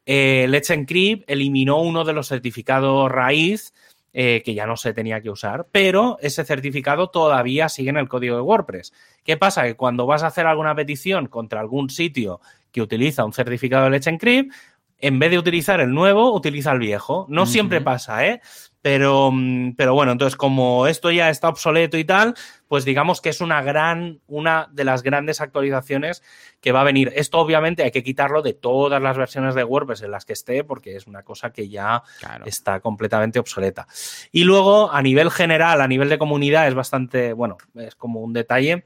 [0.06, 3.74] eh, Let's Encrypt eliminó uno de los certificados raíz
[4.14, 8.10] eh, que ya no se tenía que usar, pero ese certificado todavía sigue en el
[8.10, 8.94] código de WordPress.
[9.24, 9.64] ¿Qué pasa?
[9.64, 12.40] Que cuando vas a hacer alguna petición contra algún sitio
[12.72, 14.54] que utiliza un certificado de Let's Encrypt,
[15.00, 17.26] en vez de utilizar el nuevo, utiliza el viejo.
[17.28, 18.42] No siempre pasa, ¿eh?
[18.82, 22.34] Pero, mm, pero bueno, entonces como esto ya está obsoleto y tal,
[22.68, 26.24] pues digamos que es una gran, una de las grandes actualizaciones
[26.62, 27.12] que va a venir.
[27.16, 30.64] Esto obviamente hay que quitarlo de todas las versiones de WordPress en las que esté,
[30.64, 32.46] porque es una cosa que ya Claro.
[32.46, 33.88] está completamente obsoleta.
[34.32, 38.34] Y luego, a nivel general, a nivel de comunidad, es bastante, bueno, es como un
[38.34, 38.86] detalle.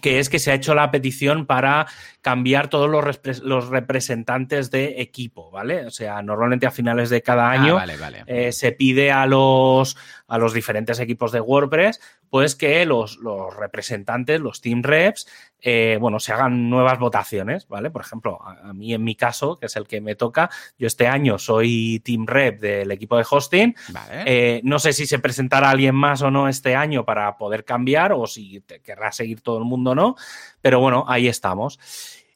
[0.00, 1.86] Que es que se ha hecho la petición para
[2.20, 5.86] cambiar todos los, los, representantes de equipo, ¿vale?
[5.86, 7.78] O sea, normalmente a finales de cada ah, año
[8.26, 13.54] eh, se pide a los, a los diferentes equipos de WordPress, pues que los, los
[13.54, 15.28] representantes, los team reps,
[15.60, 17.90] eh, bueno, se hagan nuevas votaciones, ¿vale?
[17.90, 21.06] Por ejemplo, a, mí en mi caso, que es el que me toca, yo este
[21.06, 23.74] año soy team rep del equipo de hosting.
[24.26, 28.12] Eh, no sé si se presentará alguien más o no este año para poder cambiar
[28.12, 30.14] o si te querrá seguir todo el mundo no,
[30.62, 31.80] pero bueno, ahí estamos.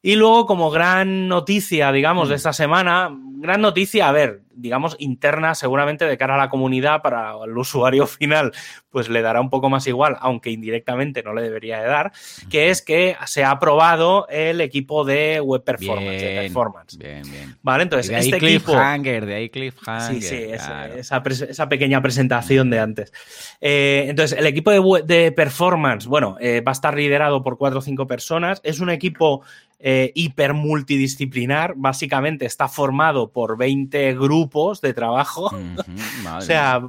[0.03, 2.37] Y luego, como gran noticia, digamos, de mm.
[2.37, 7.33] esta semana, gran noticia, a ver, digamos, interna, seguramente de cara a la comunidad, para
[7.45, 8.53] el usuario final,
[8.91, 12.13] pues le dará un poco más igual, aunque indirectamente no le debería de dar,
[12.51, 16.23] que es que se ha aprobado el equipo de Web Performance.
[16.23, 16.99] Bien, performance.
[16.99, 17.57] bien, bien.
[17.63, 20.15] Vale, entonces, de ahí este cliffhanger, de ahí cliffhanger.
[20.15, 23.13] Sí, sí, esa, esa, pequeña presentación de antes.
[23.61, 27.81] Eh, entonces, el equipo de, de Performance, bueno, eh, va a estar liderado por cuatro
[27.81, 28.61] o cinco personas.
[28.65, 29.43] Es un equipo
[29.81, 31.75] eh, hiper multidisciplinar.
[31.77, 34.48] Básicamente está formado por 20 grupos
[34.81, 35.51] de trabajo.
[36.37, 36.83] o sea,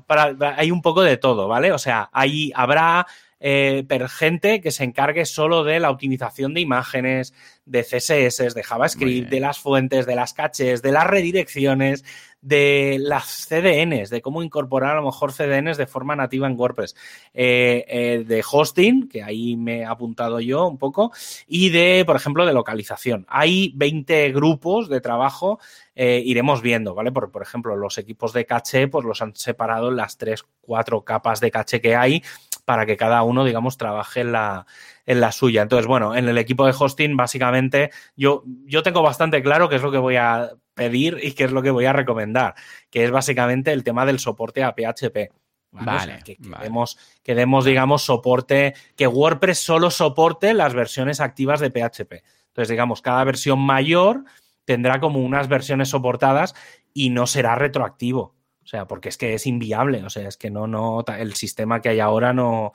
[0.58, 1.72] hay un poco de todo, ¿vale?
[1.72, 3.06] O sea, ahí habrá
[3.40, 7.34] eh, gente que se encargue solo de la optimización de imágenes,
[7.66, 12.04] de CSS, de JavaScript, de las fuentes, de las caches, de las redirecciones,
[12.42, 16.96] de las CDNs, de cómo incorporar a lo mejor CDNs de forma nativa en WordPress,
[17.34, 21.12] eh, eh, de hosting, que ahí me he apuntado yo un poco,
[21.48, 23.26] y de, por ejemplo, de localización.
[23.30, 25.60] Hay 20 grupos de trabajo,
[25.96, 27.12] eh, iremos viendo, ¿vale?
[27.12, 31.04] Por, por ejemplo, los equipos de caché, pues los han separado en las tres, cuatro
[31.04, 32.24] capas de caché que hay
[32.64, 34.68] para que cada uno, digamos, trabaje en la,
[35.08, 35.64] en la suya.
[35.64, 39.82] Entonces, bueno, en el equipo de hosting, básicamente, yo, yo tengo bastante claro qué es
[39.82, 42.56] lo que voy a pedir y qué es lo que voy a recomendar,
[42.90, 45.32] que es básicamente el tema del soporte a PHP.
[45.72, 52.24] Vale, que, demos, digamos, soporte, que WordPress solo soporte las versiones activas de PHP.
[52.48, 54.24] Entonces, digamos, cada versión mayor
[54.66, 56.56] tendrá como unas versiones soportadas
[56.94, 58.36] y no será retroactivo.
[58.64, 61.82] O sea, porque es que es inviable, o sea, es que no, no, el sistema
[61.82, 62.72] que hay ahora no,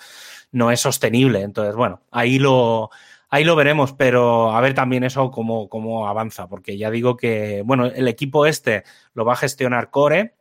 [0.52, 1.42] no es sostenible.
[1.42, 2.90] Entonces, bueno, ahí lo,
[3.35, 7.62] ahí lo veremos, pero a ver también eso cómo, cómo avanza, porque ya digo que,
[7.64, 10.35] bueno, el equipo este lo va a gestionar Core.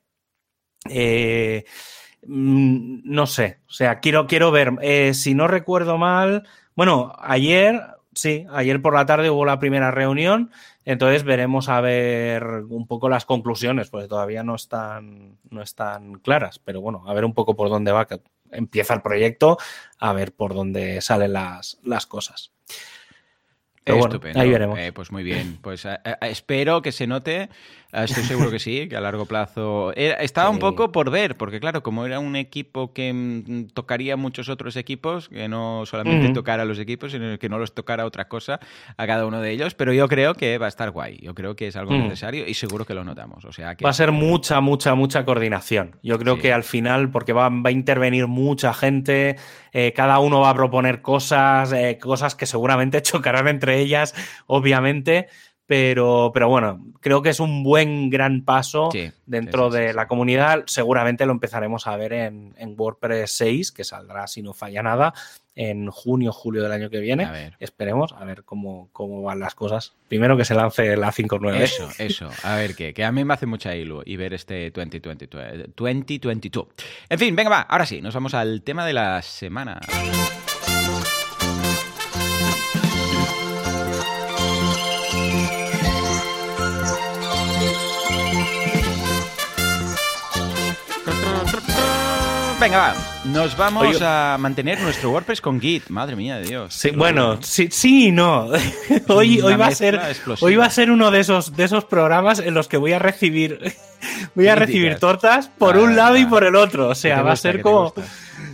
[0.90, 1.66] Eh,
[2.28, 7.82] mm, no sé, o sea, quiero, quiero ver, eh, si no recuerdo mal, bueno, ayer,
[8.14, 10.52] sí, ayer por la tarde hubo la primera reunión
[10.86, 16.60] entonces veremos a ver un poco las conclusiones, porque todavía no están, no están claras,
[16.60, 18.06] pero bueno, a ver un poco por dónde va,
[18.54, 19.58] empieza el proyecto,
[20.00, 22.54] a ver por dónde salen las, las cosas.
[23.86, 24.40] Estupendo.
[24.40, 24.80] ahí veremos.
[24.80, 25.60] Eh, pues muy bien.
[25.62, 27.50] Pues eh, eh, espero que se note.
[27.94, 29.94] Estoy seguro que sí, que a largo plazo.
[29.96, 34.50] estaba un poco por ver, porque claro, como era un equipo que mm, tocaría muchos
[34.50, 38.28] otros equipos, que no solamente tocara a los equipos, sino que no los tocara otra
[38.28, 38.60] cosa
[38.98, 39.76] a cada uno de ellos.
[39.76, 41.20] Pero yo creo que va a estar guay.
[41.22, 43.46] Yo creo que es algo necesario y seguro que lo notamos.
[43.46, 43.84] O sea que...
[43.84, 45.96] Va a ser mucha, mucha, mucha coordinación.
[46.02, 49.36] Yo creo que al final, porque va, va a intervenir mucha gente,
[49.96, 54.16] cada uno va a proponer cosas, cosas que seguramente chocarán entre ellas,
[54.48, 55.28] obviamente.
[55.66, 58.90] Pero, pero bueno, creo que es un buen gran paso
[59.26, 60.64] dentro de la comunidad.
[60.68, 65.14] Seguramente lo empezaremos a ver en, WordPress 6, que saldrá, si no falla nada,
[65.56, 67.54] en junio, julio del año que viene.
[67.60, 69.94] Esperemos a ver cómo, cómo van las cosas.
[70.10, 71.62] Primero que se lance la 5.9.
[71.62, 72.30] Eso, eso.
[72.44, 72.94] A ver qué.
[72.94, 75.74] Que a mí me hace mucha ilu y ver este 2022.
[75.76, 76.68] 2022.
[77.08, 77.62] En fin, venga, va.
[77.62, 79.80] Ahora sí, nos vamos al tema de la semana.
[92.64, 92.96] Venga, va.
[93.26, 95.90] Nos vamos a mantener nuestro WordPress con Git.
[95.90, 96.74] Madre mía de Dios.
[96.74, 98.48] Sí, bueno, sí, sí y no.
[99.10, 100.00] hoy, hoy va a ser,
[100.40, 103.00] hoy va a ser uno de esos, de esos programas en los que voy a
[103.00, 103.60] recibir,
[104.36, 106.88] voy a recibir tortas por un lado y por el otro.
[106.88, 107.94] O sea, va a ser como.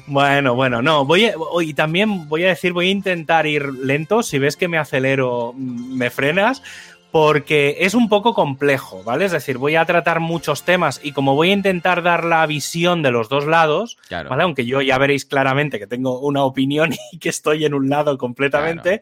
[0.07, 4.23] Bueno, bueno, no, voy a, y también voy a decir, voy a intentar ir lento.
[4.23, 6.63] Si ves que me acelero, me frenas,
[7.11, 9.25] porque es un poco complejo, ¿vale?
[9.25, 13.01] Es decir, voy a tratar muchos temas y como voy a intentar dar la visión
[13.01, 14.43] de los dos lados, ¿vale?
[14.43, 18.17] Aunque yo ya veréis claramente que tengo una opinión y que estoy en un lado
[18.17, 19.01] completamente,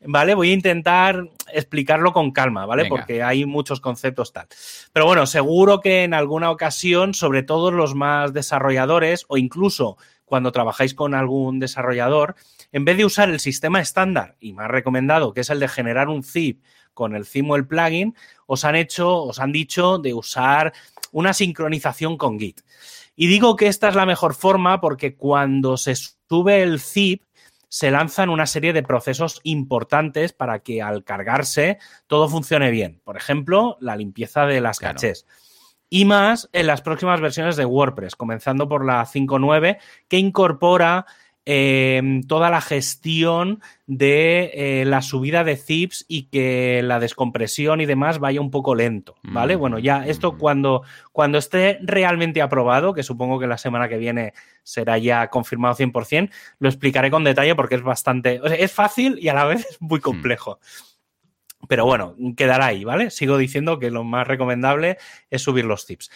[0.00, 0.34] ¿vale?
[0.34, 2.86] Voy a intentar explicarlo con calma, ¿vale?
[2.86, 4.46] Porque hay muchos conceptos tal.
[4.92, 10.52] Pero bueno, seguro que en alguna ocasión, sobre todo los más desarrolladores o incluso cuando
[10.52, 12.36] trabajáis con algún desarrollador,
[12.72, 16.08] en vez de usar el sistema estándar y más recomendado, que es el de generar
[16.08, 16.62] un zip
[16.94, 18.14] con el theme o el plugin,
[18.46, 20.72] os han hecho, os han dicho de usar
[21.12, 22.60] una sincronización con Git.
[23.14, 27.22] Y digo que esta es la mejor forma porque cuando se sube el zip,
[27.68, 33.00] se lanzan una serie de procesos importantes para que al cargarse todo funcione bien.
[33.02, 35.26] Por ejemplo, la limpieza de las cachés.
[35.88, 39.78] Y más en las próximas versiones de WordPress, comenzando por la 5.9,
[40.08, 41.06] que incorpora
[41.44, 47.86] Em, toda la gestión de eh, la subida de zips y que la descompresión y
[47.86, 49.56] demás vaya un poco lento, ¿vale?
[49.56, 54.34] bueno, ya esto cuando, cuando esté realmente aprobado, que supongo que la semana que viene
[54.62, 59.34] será ya confirmado 100%, lo explicaré con detalle porque es bastante, es fácil y a
[59.34, 60.02] la vez es muy hmm.
[60.02, 60.60] complejo.
[61.66, 63.10] Pero bueno, quedará ahí, ¿vale?
[63.10, 66.08] Sigo diciendo que lo más recomendable es subir los zips.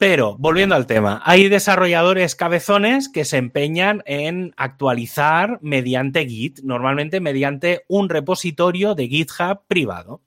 [0.00, 7.20] Pero, volviendo al tema, hay desarrolladores cabezones que se empeñan en actualizar mediante Git, normalmente
[7.20, 10.22] mediante un repositorio de GitHub privado.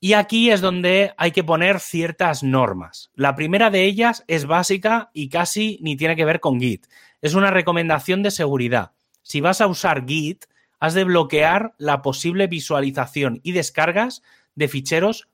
[0.00, 3.10] Y aquí es donde hay que poner ciertas normas.
[3.14, 6.86] La primera de ellas es básica y casi ni tiene que ver con Git.
[7.20, 8.92] Es una recomendación de seguridad.
[9.20, 10.46] Si vas a usar Git,
[10.80, 14.22] has de bloquear la posible visualización y descargas
[14.54, 15.28] de ficheros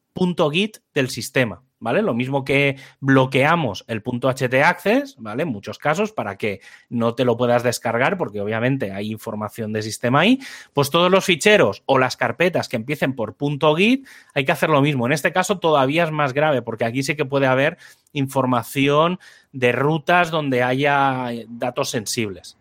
[0.51, 1.63] .git del sistema.
[1.81, 2.03] ¿Vale?
[2.03, 5.43] Lo mismo que bloqueamos el punto .htaccess, ¿vale?
[5.43, 9.83] En muchos casos para que no te lo puedas descargar porque obviamente hay información de
[9.83, 10.39] sistema ahí,
[10.73, 13.37] pues todos los ficheros o las carpetas que empiecen por
[13.77, 15.07] .git hay que hacer lo mismo.
[15.07, 17.79] En este caso todavía es más grave porque aquí sí que puede haber
[18.13, 19.19] información
[19.53, 22.57] de rutas donde haya datos sensibles.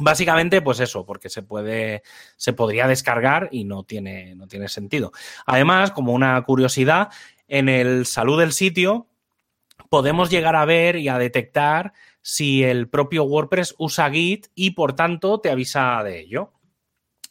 [0.00, 2.02] Básicamente, pues eso, porque se puede,
[2.36, 5.12] se podría descargar y no tiene, no tiene sentido.
[5.44, 7.08] Además, como una curiosidad,
[7.48, 9.08] en el salud del sitio
[9.88, 14.94] podemos llegar a ver y a detectar si el propio WordPress usa Git y por
[14.94, 16.52] tanto te avisa de ello.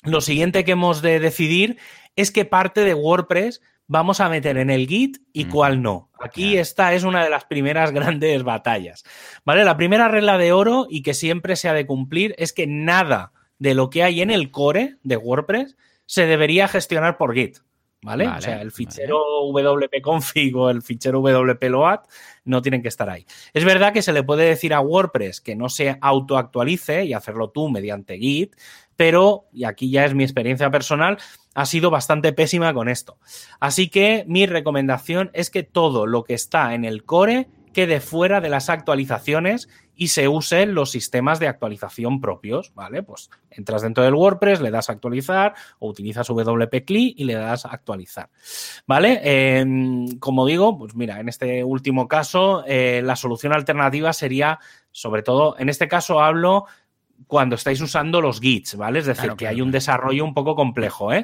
[0.04, 1.78] Lo siguiente que hemos de decidir
[2.16, 6.10] es qué parte de WordPress vamos a meter en el Git y cuál no.
[6.20, 9.04] Aquí esta es una de las primeras grandes batallas.
[9.46, 9.64] ¿Vale?
[9.64, 13.34] La primera regla de oro y que siempre se ha de cumplir es que nada
[13.60, 17.60] de lo que hay en el core de WordPress se debería gestionar por Git.
[18.08, 18.28] ¿Vale?
[18.28, 19.20] o sea, el fichero
[19.52, 22.00] wp-config o el fichero wp-load
[22.46, 23.26] no tienen que estar ahí.
[23.54, 27.50] Es verdad que se le puede decir a WordPress que no se autoactualice y hacerlo
[27.50, 28.56] tú mediante Git,
[28.96, 31.18] pero, y aquí ya es mi experiencia personal,
[31.54, 33.18] ha sido bastante pésima con esto.
[33.60, 38.42] Así que mi recomendación es que todo lo que está en el core quede fuera
[38.42, 43.04] de las actualizaciones y se usen los sistemas de actualización propios, ¿vale?
[43.04, 47.68] Pues entras dentro del WordPress, le das a actualizar o utilizas WP-CLI y le das
[47.68, 48.32] a actualizar,
[48.88, 49.20] ¿vale?
[49.22, 54.58] Em, como digo, pues mira, en este último caso, eh, la solución alternativa sería,
[54.92, 56.66] sobre todo, en este caso hablo
[57.28, 58.98] cuando estáis usando los Gits, ¿vale?
[59.00, 61.24] Es decir, que hay un desarrollo un poco complejo, ¿eh?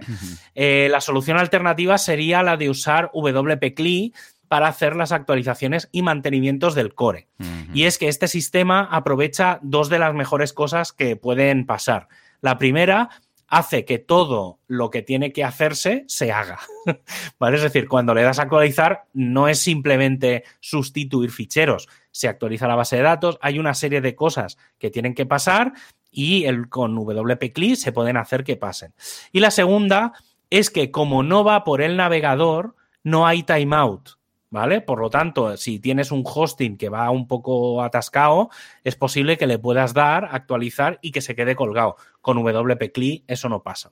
[0.54, 0.88] ¿eh?
[0.92, 4.14] La solución alternativa sería la de usar WP-CLI
[4.54, 7.28] para hacer las actualizaciones y mantenimientos del core.
[7.74, 12.08] Y es que este sistema aprovecha dos de las mejores cosas que pueden pasar.
[12.40, 13.10] La primera
[13.48, 16.60] hace que todo lo que tiene que hacerse se haga.
[17.40, 17.58] ¿Vale?
[17.58, 22.76] Es decir, cuando le das a actualizar, no es simplemente sustituir ficheros, se actualiza la
[22.76, 25.74] base de datos, hay una serie de cosas que tienen que pasar
[26.12, 28.94] y el, con WP-CLI se pueden hacer que pasen.
[29.32, 30.14] Y la segunda
[30.52, 34.22] es que como no va por el navegador, no hay timeout.
[34.54, 34.82] ¿Vale?
[34.82, 38.52] Por lo tanto, si tienes un hosting que va un poco atascado,
[38.84, 41.96] es posible que le puedas dar, actualizar y que se quede colgado.
[42.22, 43.92] Con WP-CLI eso no pasa.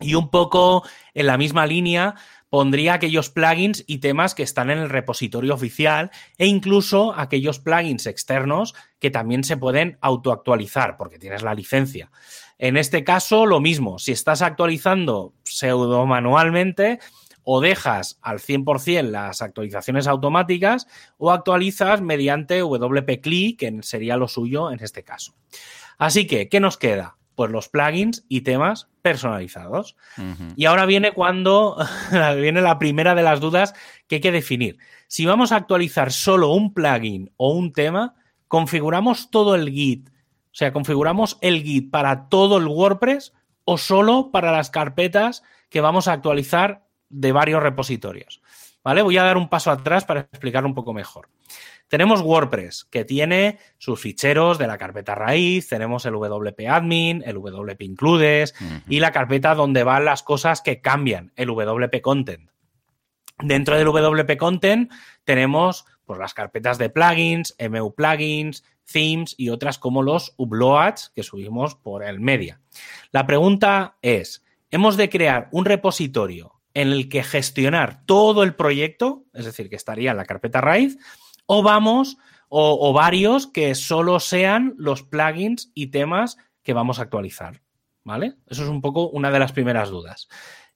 [0.00, 2.14] Y un poco en la misma línea
[2.50, 8.06] pondría aquellos plugins y temas que están en el repositorio oficial e incluso aquellos plugins
[8.06, 12.10] externos que también se pueden autoactualizar porque tienes la licencia.
[12.58, 16.98] En este caso, lo mismo, si estás actualizando pseudo manualmente,
[17.50, 24.70] o dejas al 100% las actualizaciones automáticas o actualizas mediante WP-CLI, que sería lo suyo
[24.70, 25.32] en este caso.
[25.96, 27.16] Así que, ¿qué nos queda?
[27.36, 29.96] Pues los plugins y temas personalizados.
[30.56, 31.78] Y ahora viene cuando
[32.36, 33.72] viene la primera de las dudas
[34.08, 34.76] que hay que definir.
[35.06, 38.14] Si vamos a actualizar solo un plugin o un tema,
[38.48, 40.12] configuramos todo el Git, o
[40.52, 43.32] sea, configuramos el Git para todo el WordPress
[43.64, 48.42] o solo para las carpetas que vamos a actualizar de varios repositorios.
[48.84, 49.02] ¿Vale?
[49.02, 51.28] Voy a dar un paso atrás para explicarlo un poco mejor.
[51.88, 57.36] Tenemos WordPress, que tiene sus ficheros de la carpeta raíz, tenemos el WP admin, el
[57.36, 58.54] WP includes
[58.88, 62.50] y la carpeta donde van las cosas que cambian, el WP content.
[63.40, 64.92] Dentro del WP content
[65.24, 71.22] tenemos pues, las carpetas de plugins, MU plugins, themes y otras como los uploads que
[71.22, 72.60] subimos por el media.
[73.12, 79.24] La pregunta es, ¿hemos de crear un repositorio en el que gestionar todo el proyecto,
[79.32, 80.96] es decir, que estaría en la carpeta raíz,
[81.44, 87.62] o vamos, o, varios que solo sean los plugins y temas que vamos a actualizar.
[88.04, 88.36] ¿Vale?
[88.46, 90.28] Eso es un poco una de las primeras dudas.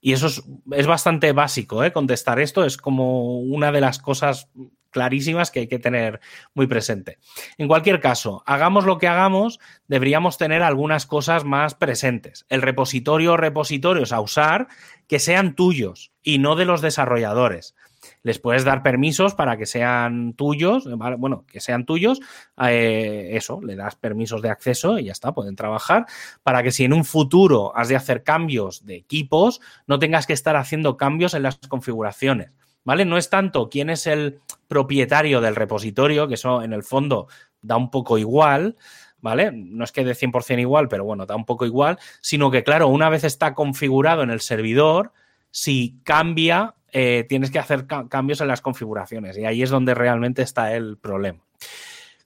[0.04, 1.92] Y eso es, bastante básico, ¿eh?
[1.92, 4.48] contestar esto es como una de las cosas
[4.90, 6.20] clarísimas que hay que tener
[6.54, 7.18] muy presente.
[7.56, 12.46] En cualquier caso, hagamos lo que hagamos, deberíamos tener algunas cosas más presentes.
[12.48, 14.66] El repositorio o repositorios a usar
[15.06, 17.76] que sean tuyos y no de los desarrolladores.
[18.22, 22.20] Les puedes dar permisos para que sean tuyos, bueno, que sean tuyos,
[22.66, 26.06] eh, eso, le das permisos de acceso y ya está, pueden trabajar,
[26.42, 30.32] para que si en un futuro has de hacer cambios de equipos, no tengas que
[30.32, 32.52] estar haciendo cambios en las configuraciones.
[32.84, 33.04] ¿vale?
[33.04, 37.28] No es tanto quién es el propietario del repositorio, que eso en el fondo
[37.60, 38.76] da un poco igual,
[39.20, 39.52] ¿vale?
[39.52, 42.88] No es que de 100% igual, pero bueno, da un poco igual, sino que, claro,
[42.88, 45.12] una vez está configurado en el servidor,
[45.50, 50.42] si cambia, eh, tienes que hacer cambios en las configuraciones y ahí es donde realmente
[50.42, 51.40] está el problema.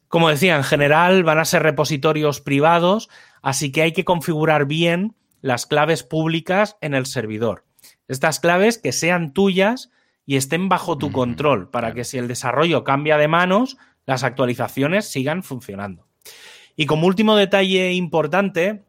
[0.09, 3.09] Como decía, en general van a ser repositorios privados,
[3.43, 7.65] así que hay que configurar bien las claves públicas en el servidor.
[8.09, 9.91] Estas claves que sean tuyas
[10.27, 15.09] y estén bajo tu control para que si el desarrollo cambia de manos, las actualizaciones
[15.11, 16.07] sigan funcionando.
[16.77, 18.85] Y como último detalle importante,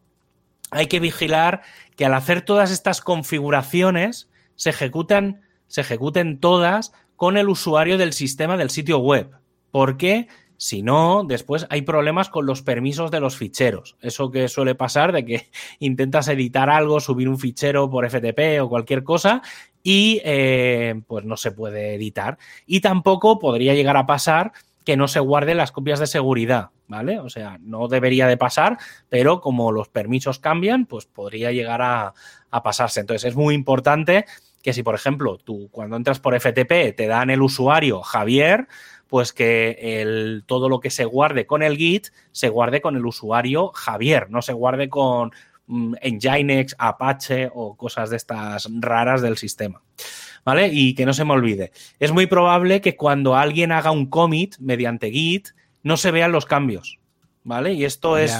[0.71, 1.61] hay que vigilar
[1.95, 8.13] que al hacer todas estas configuraciones se ejecutan, se ejecuten todas con el usuario del
[8.13, 9.31] sistema del sitio web.
[9.71, 13.95] Porque si no, después hay problemas con los permisos de los ficheros.
[14.01, 15.49] Eso que suele pasar de que
[15.79, 19.41] intentas editar algo, subir un fichero por FTP o cualquier cosa
[19.83, 22.37] y eh, pues no se puede editar.
[22.65, 24.51] Y tampoco podría llegar a pasar
[24.83, 27.19] que no se guarden las copias de seguridad, ¿vale?
[27.19, 28.77] O sea, no debería de pasar,
[29.09, 32.13] pero como los permisos cambian, pues podría llegar a,
[32.63, 33.01] pasarse.
[33.01, 34.25] Entonces es muy importante
[34.67, 38.67] que si, por ejemplo, tú cuando entras por FTP te dan el usuario Javier,
[39.07, 43.05] pues que el, todo lo que se guarde con el Git se guarde con el
[43.05, 45.31] usuario Javier, no se guarde con
[45.67, 49.81] Mm, Nginx, Apache o cosas de estas raras del sistema.
[50.45, 50.69] ¿Vale?
[50.71, 51.71] Y que no se me olvide.
[51.99, 55.49] Es muy probable que cuando alguien haga un commit mediante Git
[55.83, 56.99] no se vean los cambios.
[57.47, 57.71] ¿Vale?
[57.71, 58.37] Y esto es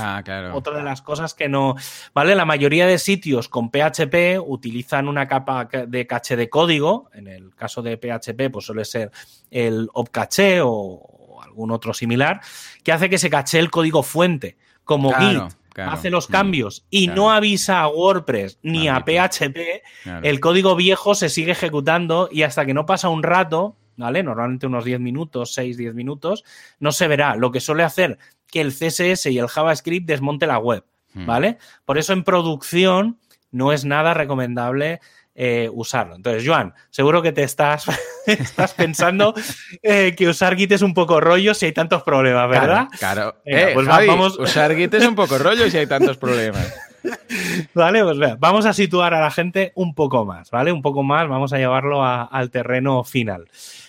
[0.51, 1.75] otra de las cosas que no.
[2.13, 2.35] ¿Vale?
[2.35, 7.09] La mayoría de sitios con PHP utilizan una capa de caché de código.
[7.13, 9.11] En el caso de PHP, pues suele ser
[9.49, 12.41] el opcaché o, algún otro similar,
[12.83, 14.57] que hace que se caché el código fuente.
[14.83, 19.83] Como Git hace los mm, cambios y no avisa a WordPress ni a PHP,
[20.21, 24.21] el código viejo se sigue ejecutando y hasta que no pasa un rato, ¿vale?
[24.21, 26.43] Normalmente unos 10 minutos, 6, 10 minutos,
[26.79, 27.37] no se verá.
[27.37, 28.17] Lo que suele hacer
[28.49, 30.83] que el CSS y el JavaScript desmonte la web,
[31.13, 31.25] hmm.
[31.25, 31.57] ¿vale?
[31.85, 33.19] Por eso en producción
[33.51, 34.99] no es nada recomendable
[35.39, 36.15] eh, usarlo.
[36.15, 37.85] Entonces, Joan, seguro que te estás,
[38.25, 39.35] estás pensando
[39.83, 42.87] eh, que usar Git es un poco rollo si hay tantos problemas, ¿verdad?
[42.97, 43.35] Claro.
[43.45, 44.39] Eh, pues vamos...
[44.39, 46.73] Usar Git es un poco rollo si hay tantos problemas.
[47.73, 50.71] Vale, pues vamos a situar a la gente un poco más, ¿vale?
[50.71, 53.47] Un poco más, vamos a llevarlo al terreno final.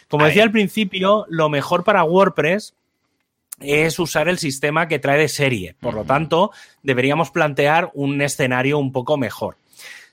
[0.09, 2.75] Como decía al principio, lo mejor para WordPress
[3.61, 5.77] es usar el sistema que trae de serie.
[5.81, 6.51] Por lo tanto,
[6.83, 9.57] deberíamos plantear un escenario un poco mejor.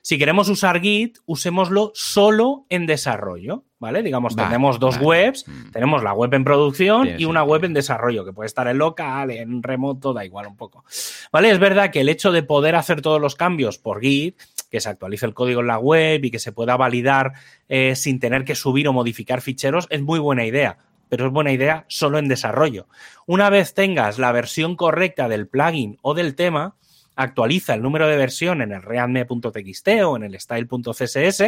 [0.06, 4.04] Si queremos usar Git, usémoslo solo en desarrollo, ¿vale?
[4.04, 5.72] Digamos, tenemos dos webs, mm.
[5.72, 9.32] tenemos la web en producción y una web en desarrollo, que puede estar en local,
[9.32, 10.86] en remoto, da igual un poco.
[11.32, 11.50] ¿Vale?
[11.50, 14.40] Es verdad que el hecho de poder hacer todos los cambios por Git,
[14.70, 17.34] que se actualice el código en la web y que se pueda validar
[17.68, 20.78] eh, sin tener que subir o modificar ficheros, es muy buena idea
[21.10, 22.88] pero es buena idea solo en desarrollo.
[23.26, 26.76] Una vez tengas la versión correcta del plugin o del tema,
[27.16, 31.44] actualiza el número de versión en el readme.txt o en el style.css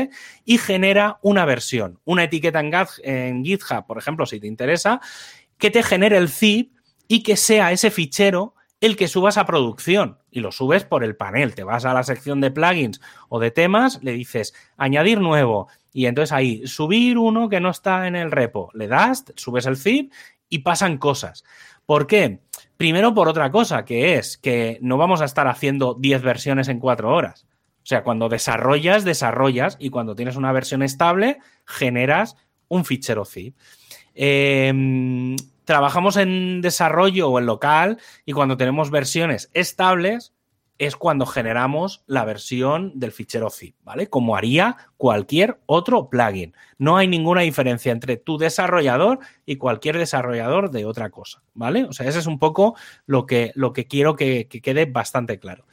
[0.45, 2.62] y genera una versión, una etiqueta
[3.03, 5.01] en, GitHub, por ejemplo, si te interesa,
[5.58, 6.74] que te genere el zip
[7.08, 11.16] y que sea ese fichero el que subas a producción y lo subes por el
[11.16, 11.55] panel.
[11.55, 15.68] Te vas a la sección de plugins o de temas, le dices añadir nuevo
[15.98, 18.70] y entonces ahí subir uno que no está en el repo.
[18.76, 20.14] Le das, subes el zip
[20.48, 21.43] y pasan cosas.
[21.88, 22.41] ¿Por qué?
[22.78, 26.80] Primero por otra cosa, que es que no vamos a estar haciendo 10 versiones en
[26.80, 27.48] 4 horas.
[27.78, 32.36] O sea, cuando desarrollas, desarrollas y cuando tienes una versión estable, generas
[32.68, 33.58] un fichero zip.
[34.14, 35.36] Em,
[35.66, 40.32] trabajamos en desarrollo o en local y cuando tenemos versiones estables,
[40.78, 44.08] es cuando generamos la versión del fichero zip, ¿vale?
[44.08, 46.54] Como haría cualquier otro plugin.
[46.78, 51.86] No hay ninguna diferencia entre tu desarrollador y cualquier desarrollador de otra cosa, ¿vale?
[51.86, 52.76] O sea, ese es un poco
[53.06, 55.66] lo que, lo que quiero que, quede bastante claro.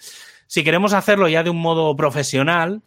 [0.47, 2.83] Si queremos hacerlo ya de un modo profesional,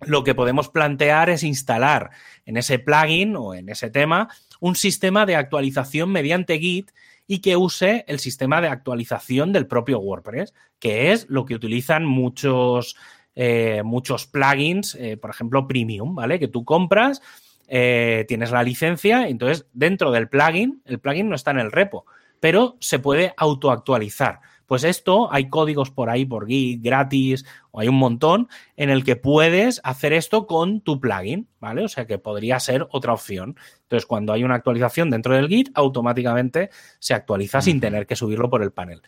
[0.00, 2.10] lo que podemos plantear es instalar
[2.46, 4.28] en ese plugin o en ese tema
[4.60, 6.90] un sistema de actualización mediante Git
[7.26, 12.04] y que use el sistema de actualización del propio WordPress, que es lo que utilizan
[12.04, 12.96] muchos,
[13.34, 16.38] eh, muchos plugins, eh, por ejemplo, premium, ¿vale?
[16.38, 17.22] Que tú compras,
[17.66, 22.04] eh, tienes la licencia, entonces dentro del plugin, el plugin no está en el repo,
[22.40, 24.40] pero se puede autoactualizar.
[24.66, 29.04] Pues esto, hay códigos por ahí, por Git, gratis, o hay un montón, en el
[29.04, 31.84] que puedes hacer esto con tu plugin, ¿vale?
[31.84, 33.56] O sea que podría ser otra opción.
[33.82, 38.48] Entonces, cuando hay una actualización dentro del Git, automáticamente se actualiza sin tener que subirlo
[38.48, 39.02] por el panel.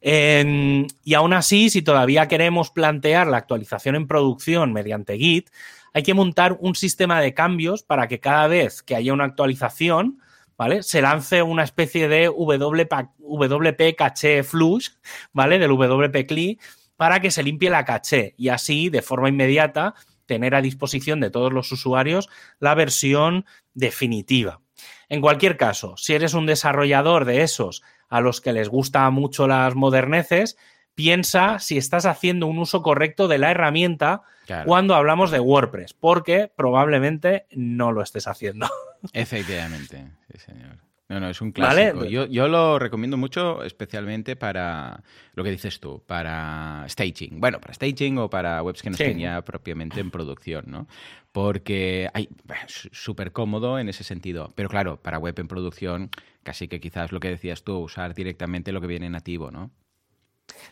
[0.00, 5.48] y aún así, si todavía queremos plantear la actualización en producción mediante Git,
[5.94, 10.20] hay que montar un sistema de cambios para que cada vez que haya una actualización,
[10.56, 10.82] ¿vale?
[10.82, 14.90] Se lance una especie de WP, caché flush,
[15.32, 15.58] ¿vale?
[15.58, 16.58] Del WP CLI
[16.96, 19.94] para que se limpie la caché y así, de forma inmediata,
[20.26, 22.28] tener a disposición de todos los usuarios
[22.58, 23.44] la versión
[23.74, 24.60] definitiva.
[25.08, 29.46] En cualquier caso, si eres un desarrollador de esos a los que les gusta mucho
[29.46, 30.56] las moderneces,
[30.94, 34.22] piensa si estás haciendo un uso correcto de la herramienta
[34.66, 38.68] cuando hablamos de WordPress, porque probablemente no lo estés haciendo.
[39.12, 40.78] Efectivamente, sí, señor.
[41.08, 42.06] No, no, es un clásico.
[42.06, 45.02] Yo, lo recomiendo mucho, especialmente para
[45.34, 47.40] lo que dices tú, para staging.
[47.40, 50.88] Bueno, para staging o para webs que no estén ya propiamente en producción, ¿no?
[51.30, 52.28] Porque hay
[52.66, 54.52] súper cómodo en ese sentido.
[54.54, 56.10] Pero claro, para web en producción,
[56.42, 59.70] casi que quizás lo que decías tú, usar directamente lo que viene nativo, ¿no?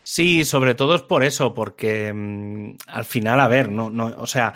[0.01, 4.27] Sí, sobre todo es por eso, porque mm, al final, a ver, no, no, o
[4.27, 4.53] sea,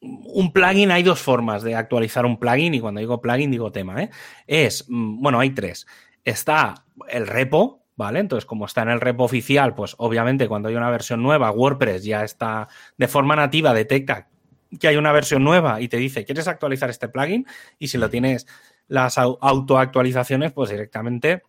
[0.00, 4.02] un plugin, hay dos formas de actualizar un plugin, y cuando digo plugin digo tema,
[4.02, 4.10] ¿eh?
[4.46, 5.86] Es, mm, bueno, hay tres.
[6.24, 8.20] Está el repo, ¿vale?
[8.20, 12.04] Entonces, como está en el repo oficial, pues obviamente cuando hay una versión nueva, WordPress
[12.04, 14.28] ya está de forma nativa, detecta
[14.78, 17.46] que hay una versión nueva y te dice, ¿quieres actualizar este plugin?
[17.78, 18.46] Y si lo tienes
[18.86, 21.42] las autoactualizaciones, pues directamente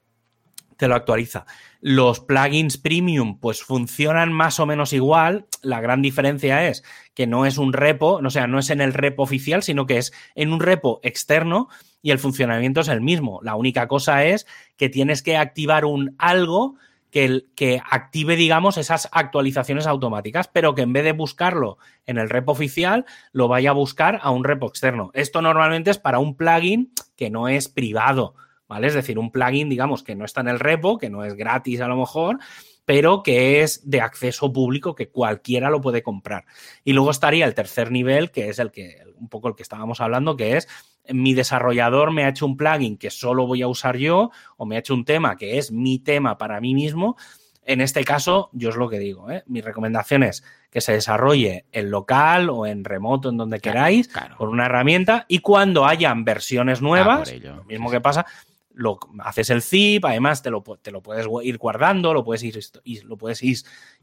[0.79, 1.45] te lo actualiza.
[1.81, 5.45] Los plugins premium pues funcionan más o menos igual.
[5.61, 8.93] La gran diferencia es que no es un repo, o sea, no es en el
[8.93, 11.67] repo oficial, sino que es en un repo externo
[12.01, 13.41] y el funcionamiento es el mismo.
[13.43, 16.75] La única cosa es que tienes que activar un algo
[17.11, 22.29] que, que, active, digamos, esas actualizaciones automáticas, pero que en vez de buscarlo en el
[22.29, 25.11] repo oficial, lo vaya a buscar a un repo externo.
[25.13, 28.35] Esto normalmente es para un plugin que no es privado.
[28.69, 28.87] ¿Vale?
[28.87, 31.81] Es decir, un plugin, digamos, que no está en el repo, que no es gratis
[31.81, 32.37] a lo mejor,
[32.85, 36.45] pero que es de acceso público, que cualquiera lo puede comprar.
[36.85, 39.99] Y luego estaría el tercer nivel, que es el que, un poco el que estábamos
[39.99, 40.67] hablando, que es
[41.09, 44.75] mi desarrollador me ha hecho un plugin que solo voy a usar yo, o me
[44.75, 47.17] ha hecho un tema que es mi tema para mí mismo.
[47.63, 49.43] En este caso, yo es lo que digo, ¿eh?
[49.45, 54.49] mi recomendación es que se desarrolle en local o en remoto, en donde queráis, con
[54.49, 58.25] una herramienta, y cuando hayan versiones nuevas, lo mismo que pasa,
[58.73, 62.59] lo, haces el zip, además te lo, te lo puedes ir guardando, lo puedes ir,
[63.05, 63.43] lo puedes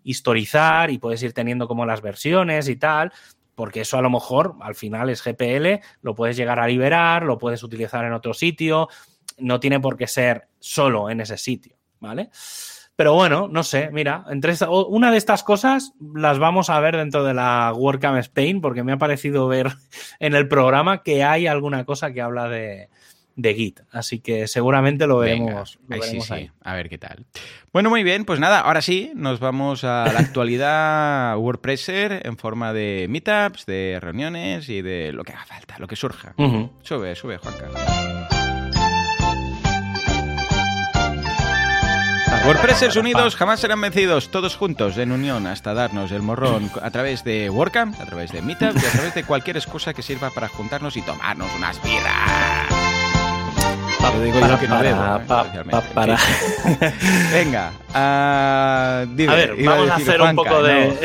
[0.03, 3.13] historizar y puedes ir teniendo como las versiones y tal,
[3.55, 7.39] porque eso a lo mejor al final es GPL, lo puedes llegar a liberar, lo
[7.39, 8.89] puedes utilizar en otro sitio,
[9.39, 12.31] no tiene por qué ser solo en ese sitio, ¿vale?
[12.97, 17.25] Pero bueno, no sé, mira, entre una de estas cosas las vamos a ver dentro
[17.25, 19.71] de la WordCamp Spain, porque me ha parecido ver
[20.19, 22.89] en el programa que hay alguna cosa que habla de,
[23.37, 23.81] de Git.
[23.93, 26.51] Así que seguramente lo veremos, sí, sí.
[26.63, 27.27] A ver qué tal.
[27.73, 32.73] Bueno, muy bien, pues nada, ahora sí, nos vamos a la actualidad WordPresser en forma
[32.73, 36.35] de meetups, de reuniones y de lo que haga falta, lo que surja.
[36.83, 37.69] Sube, sube, Juanca.
[42.47, 47.25] WordPressers unidos jamás serán vencidos, todos juntos, en unión, hasta darnos el morrón a través
[47.25, 50.47] de WordCamp, a través de Meetup y a través de cualquier excusa que sirva para
[50.47, 52.96] juntarnos y tomarnos unas birras
[54.23, 54.83] digo yo que no
[55.95, 56.17] para.
[57.33, 60.97] Venga, a ver, vamos a hacer un poco de.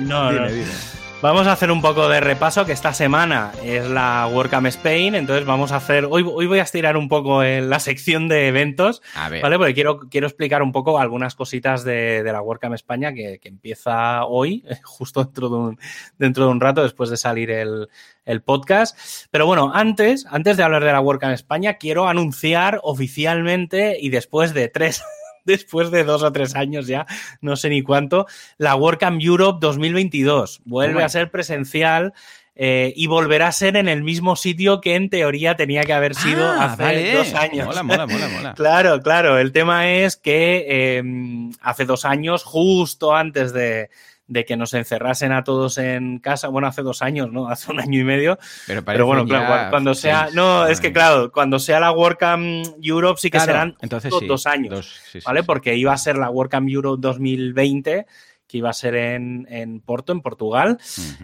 [0.00, 0.30] No,
[1.22, 5.46] Vamos a hacer un poco de repaso, que esta semana es la WordCamp Spain, entonces
[5.46, 9.00] vamos a hacer, hoy, hoy voy a estirar un poco en la sección de eventos,
[9.16, 9.56] ¿vale?
[9.56, 14.62] Porque quiero, quiero explicar un poco algunas cositas de, la WordCamp España que, empieza hoy,
[14.84, 15.78] justo dentro de, un,
[16.18, 17.88] dentro de un rato, después de salir el,
[18.26, 18.96] el podcast.
[19.30, 24.52] Pero bueno, antes, antes de hablar de la WordCamp España, quiero anunciar oficialmente y después
[24.52, 25.02] de tres
[25.46, 27.06] después de dos o tres años ya,
[27.40, 28.26] no sé ni cuánto,
[28.58, 30.60] la WordCamp Europe 2022.
[30.64, 32.12] Vuelve a ser presencial.
[32.58, 36.14] Eh, y volverá a ser en el mismo sitio que en teoría tenía que haber
[36.14, 37.66] sido ah, hace dos años.
[37.66, 38.54] Mola, mola, mola, mola.
[38.56, 39.38] claro, claro.
[39.38, 43.90] El tema es que em, hace dos años, justo antes de,
[44.28, 47.48] de que nos encerrasen a todos en casa, bueno, hace dos años, ¿no?
[47.56, 48.38] Hace un año y medio.
[48.66, 53.30] Pero, bueno, claro, cuando sea, no, es que claro, cuando sea la WordCamp Europe sí
[53.30, 55.42] que serán entonces dos, años, ¿vale?
[55.42, 58.06] Porque iba a ser la WordCamp Europe 2020
[58.46, 60.78] que iba a ser en, Porto, en Portugal.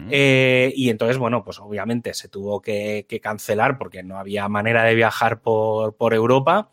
[0.09, 4.95] Eh, y entonces, bueno, pues obviamente se tuvo que, cancelar porque no había manera de
[4.95, 6.69] viajar por, por Europa.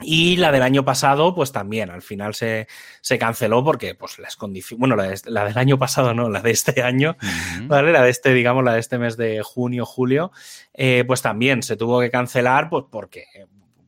[0.00, 2.68] Y la del año pasado, pues también, al final se,
[3.00, 6.52] se canceló porque pues las condiciones, bueno, la, la, del año pasado no, la de
[6.52, 7.16] este año,
[7.62, 7.90] ¿vale?
[7.90, 10.30] La de este, digamos, la de este mes de junio, julio,
[10.74, 13.24] eh, pues también se tuvo que cancelar, pues porque,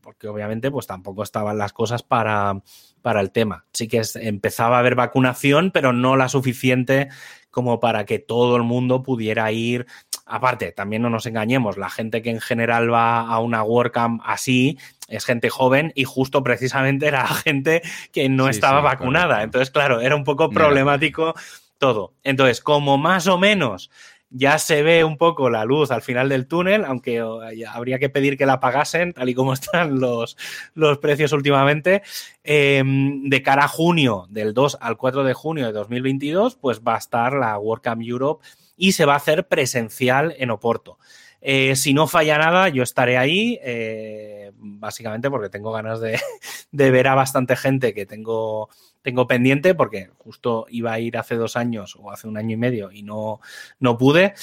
[0.00, 2.60] porque obviamente pues tampoco estaban las cosas para,
[3.02, 3.66] para el tema.
[3.72, 7.08] Sí que empezaba a haber vacunación, pero no la suficiente
[7.50, 9.86] como para que todo el mundo pudiera ir.
[10.26, 14.78] Aparte, también no nos engañemos, la gente que en general va a una WordCamp así
[15.10, 17.82] es gente joven y justo precisamente era gente
[18.12, 19.42] que no estaba vacunada.
[19.42, 21.34] Entonces, claro, era un poco problemático
[21.78, 22.14] todo.
[22.22, 23.90] Entonces, como más o menos
[24.30, 27.20] ya se ve un poco la luz al final del túnel, aunque
[27.68, 30.36] habría que pedir que la pagasen, tal y como están los,
[30.74, 32.02] los precios últimamente.
[32.44, 36.94] Em, de cara a junio, del 2 al 4 de junio de 2022, pues va
[36.94, 38.46] a estar la WordCamp Europe
[38.76, 40.98] y se va a hacer presencial en Oporto.
[41.40, 46.00] Eh, si no falla nada, yo estaré ahí, eh, básicamente porque tengo ganas
[46.72, 48.68] de, ver a bastante gente que tengo,
[49.02, 52.58] tengo pendiente, porque justo iba a ir hace dos años o hace un año y
[52.58, 53.40] medio y no,
[53.78, 54.34] no pude.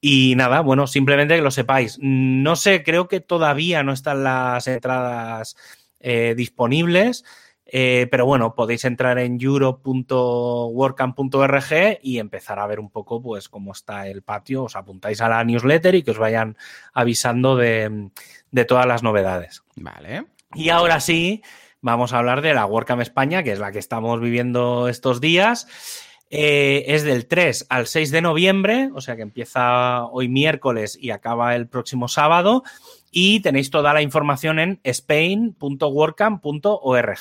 [0.00, 1.98] Y nada, bueno, simplemente que lo sepáis.
[2.00, 5.56] No sé, creo que todavía no están las entradas
[6.00, 7.24] eh, disponibles.
[7.74, 13.72] Eh, pero bueno, podéis entrar en euro.workcamp.org y empezar a ver un poco pues cómo
[13.72, 14.64] está el patio.
[14.64, 16.58] Os apuntáis a la newsletter y que os vayan
[16.92, 18.10] avisando de,
[18.68, 19.62] todas las novedades.
[19.76, 20.26] Vale.
[20.54, 21.40] Y ahora sí,
[21.80, 25.66] vamos a hablar de la WordCamp España, que es la que estamos viviendo estos días.
[26.28, 31.08] Eh, es del 3 al 6 de noviembre, o sea que empieza hoy miércoles y
[31.10, 32.64] acaba el próximo sábado
[33.12, 37.18] y tenéis toda la información en spain.workcamp.org.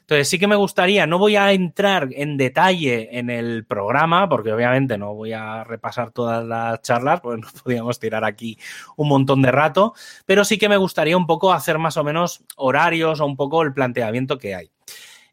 [0.00, 4.52] Entonces sí que me gustaría, no voy a entrar en detalle en el programa, porque
[4.52, 8.56] obviamente no voy a repasar todas las charlas, porque nos podríamos tirar aquí
[8.96, 12.44] un montón de rato, pero sí que me gustaría un poco hacer más o menos
[12.54, 14.70] horarios o un poco el planteamiento que hay.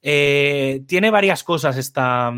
[0.02, 2.34] Eh, tiene varias cosas esta,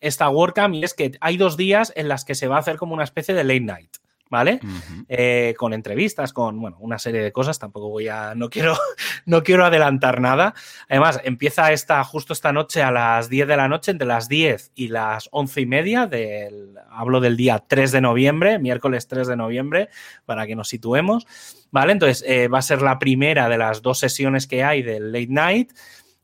[0.00, 2.76] esta WordCamp y es que hay dos días en las que se va a hacer
[2.76, 3.98] como una especie de late night.
[4.30, 4.60] ¿Vale?
[5.08, 8.76] Eh, con entrevistas, con, bueno, una serie de cosas, tampoco voy a, no quiero,
[9.26, 10.54] no quiero adelantar nada.
[10.88, 14.72] Además, empieza esta, justo esta noche a las 10 de la noche, entre las 10
[14.74, 19.36] y las 11 y media, del, hablo del día 3 de noviembre, miércoles 3 de
[19.36, 19.88] noviembre,
[20.26, 21.26] para que nos situemos,
[21.70, 21.92] ¿vale?
[21.92, 25.28] Entonces, eh, va a ser la primera de las dos sesiones que hay del late
[25.30, 25.72] night.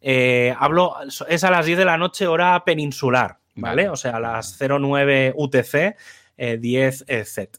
[0.00, 0.94] Eh, hablo,
[1.28, 3.88] es a las 10 de la noche, hora peninsular, ¿vale?
[3.88, 5.96] O sea, a las 09 UTC,
[6.36, 7.58] 10 Z.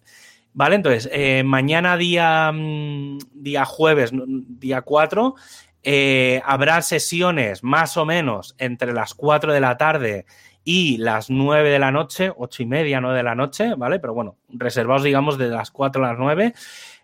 [0.56, 0.76] ¿Vale?
[0.78, 5.36] Entonces, eh, mañana día, mm, día jueves, día 4,
[5.84, 10.26] eh, habrá sesiones más o menos entre las 4 de la tarde
[10.64, 14.00] y las 9 de la noche, 8 y media, 9 de la noche, ¿vale?
[14.00, 16.54] Pero bueno, reservados, digamos, de las 4 a las 9.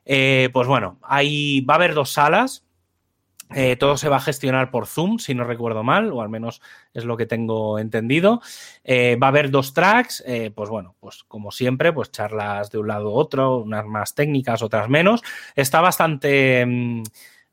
[0.05, 2.63] Eh, pues bueno, ahí va a haber dos salas,
[3.53, 6.61] eh, todo se va a gestionar por Zoom, si no recuerdo mal, o al menos
[6.93, 8.41] es lo que tengo entendido.
[8.83, 12.77] Eh, va a haber dos tracks, eh, pues bueno, pues como siempre, pues charlas de
[12.77, 15.21] un lado u otro, unas más técnicas, otras menos.
[15.55, 17.03] Está bastante, mm,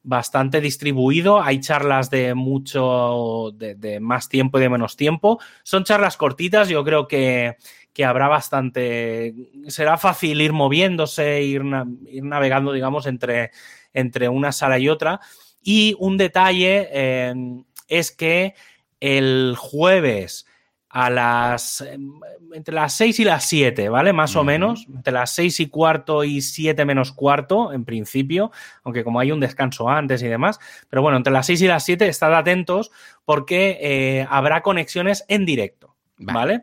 [0.03, 1.43] bastante distribuido.
[1.43, 5.41] Hay charlas de mucho, de, más tiempo y de menos tiempo.
[5.65, 7.57] Son charlas cortitas, yo creo que,
[7.93, 9.35] que habrá bastante.
[9.67, 11.63] Será fácil ir moviéndose, ir,
[12.07, 13.51] ir navegando, digamos, entre,
[13.93, 15.21] entre una sala y otra.
[15.63, 18.55] Y un detalle em, es que
[19.01, 20.47] el jueves
[20.91, 22.21] a las em,
[22.53, 24.13] entre las 6 y las 7, ¿vale?
[24.13, 28.51] Más o menos, entre las 6 y cuarto y 7 menos cuarto, en principio,
[28.85, 31.85] aunque como hay un descanso antes y demás, pero bueno, entre las 6 y las
[31.85, 32.91] 7 estad atentos
[33.25, 36.63] porque eh, habrá conexiones en directo, ¿vale?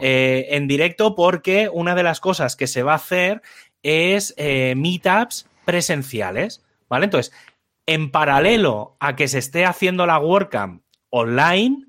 [0.00, 3.42] Eh, en directo porque una de las cosas que se va a hacer
[3.82, 7.06] es eh, meetups presenciales, ¿vale?
[7.06, 7.32] Entonces,
[7.86, 11.84] en paralelo a que se esté haciendo la WordCamp online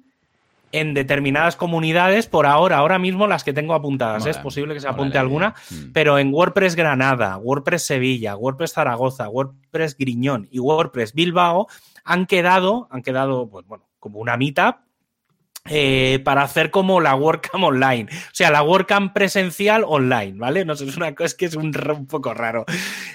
[0.72, 4.90] en determinadas comunidades, por ahora, ahora mismo las que tengo apuntadas, es posible que se
[4.90, 5.92] apunte alguna, mm.
[5.94, 11.68] pero en WordPress Granada, WordPress Sevilla, WordPress Zaragoza, WordPress Griñón y WordPress Bilbao
[12.04, 14.85] han quedado, han quedado, pues bueno, como una meetup
[15.68, 18.08] eh, para hacer como la WordCamp online.
[18.12, 20.64] O sea, la WordCamp presencial online, ¿vale?
[20.64, 21.72] No sé, es una cosa que es un,
[22.08, 22.66] poco raro.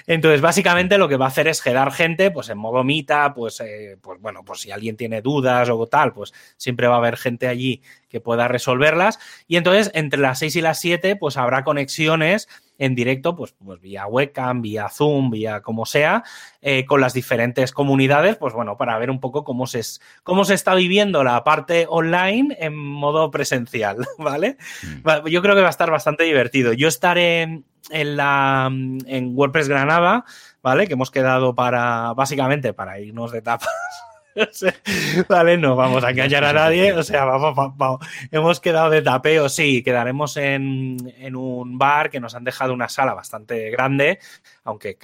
[0.05, 3.61] Entonces, básicamente lo que va a hacer es quedar gente, pues en modo mita, pues,
[3.61, 7.15] eh, pues bueno, pues si alguien tiene dudas o tal, pues siempre va a haber
[7.15, 9.17] gente allí que pueda resolverlas.
[9.47, 12.49] Y entonces, entre las 6 y las 7, pues habrá conexiones
[12.81, 16.23] en directo, pues, pues vía webcam, vía Zoom, vía como sea,
[16.63, 19.81] eh, con las diferentes comunidades, pues bueno, para ver un poco cómo se,
[20.23, 24.57] cómo se está viviendo la parte online en modo presencial, ¿vale?
[24.81, 25.27] Mm.
[25.27, 26.73] Yo creo que va a estar bastante divertido.
[26.73, 27.61] Yo estaré
[27.91, 30.25] en la en WordPress Granada,
[30.63, 30.87] ¿vale?
[30.87, 33.69] Que hemos quedado para, básicamente, para irnos de tapas
[35.29, 36.93] vale, no vamos a engañar a nadie.
[36.93, 37.99] O sea, vamos, vamos,
[38.31, 42.89] hemos quedado de tapeo, sí, quedaremos en, en, un bar que nos han dejado una
[42.89, 44.19] sala bastante grande,
[44.63, 44.97] aunque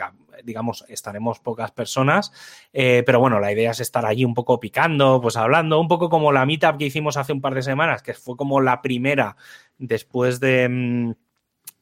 [0.43, 2.31] digamos estaremos pocas personas,
[2.73, 6.09] eh, pero bueno, la idea es estar allí un poco picando, pues hablando, un poco
[6.09, 9.35] como la meetup que hicimos hace un par de semanas, que fue como la primera
[9.77, 11.11] después de mm,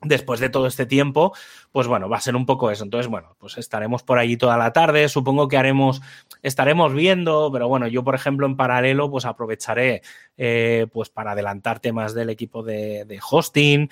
[0.06, 1.34] después de todo este tiempo,
[1.72, 2.84] pues bueno, va a ser un poco eso.
[2.84, 5.10] Entonces, bueno, pues estaremos por allí toda la tarde.
[5.10, 6.01] Supongo que haremos,
[6.41, 10.01] estaremos viendo, pero bueno, yo, por ejemplo, en paralelo, pues aprovecharé
[10.38, 13.89] eh, pues para adelantar temas del equipo de, de, hosting.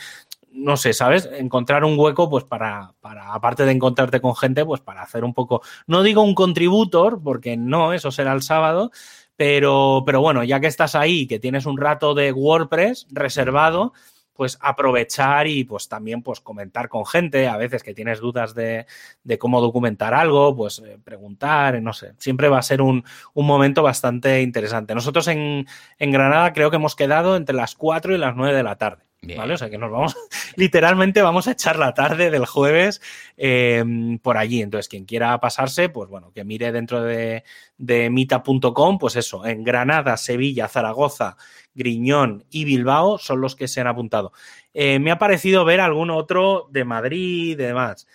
[0.52, 1.28] No sé, ¿sabes?
[1.34, 5.34] Encontrar un hueco, pues para, para, aparte de encontrarte con gente, pues para hacer un
[5.34, 8.92] poco, no digo un contributor, porque no, eso será el sábado,
[9.36, 13.94] pero, pero bueno, ya que estás ahí, que tienes un rato de WordPress reservado,
[14.34, 18.86] pues aprovechar y pues también pues comentar con gente, a veces que tienes dudas de,
[19.24, 23.04] de cómo documentar algo, pues eh, preguntar, no sé, siempre va a ser un,
[23.34, 24.96] un momento bastante interesante.
[24.96, 25.68] Nosotros en,
[26.00, 29.04] en, Granada creo que hemos quedado entre las 4 y las 9 de la tarde.
[29.38, 29.54] ¿Vale?
[29.54, 30.16] O sea que nos vamos,
[30.56, 33.02] literalmente vamos a echar la tarde del jueves
[33.38, 33.84] eh,
[34.22, 34.62] por allí.
[34.62, 37.44] Entonces, quien quiera pasarse, pues bueno, que mire dentro de,
[37.78, 41.38] de mita.com, pues eso, en Granada, Sevilla, Zaragoza
[41.76, 44.32] Griñón y Bilbao son los que se han apuntado.
[44.74, 48.08] Eh, me ha parecido ver algún otro de Madrid y demás.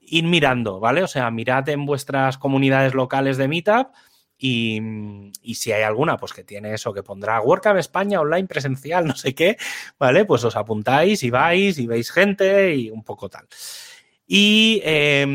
[0.00, 1.02] Ir mirando, ¿vale?
[1.02, 3.88] O sea, mirad en vuestras comunidades locales de Meetup
[4.36, 4.80] y,
[5.42, 9.16] y, si hay alguna, pues que tiene eso, que pondrá WordCamp España online presencial, no
[9.16, 9.56] sé qué,
[9.98, 10.24] ¿vale?
[10.24, 13.46] Pues os apuntáis y vais y veis gente y un poco tal.
[14.26, 15.26] Y, eh,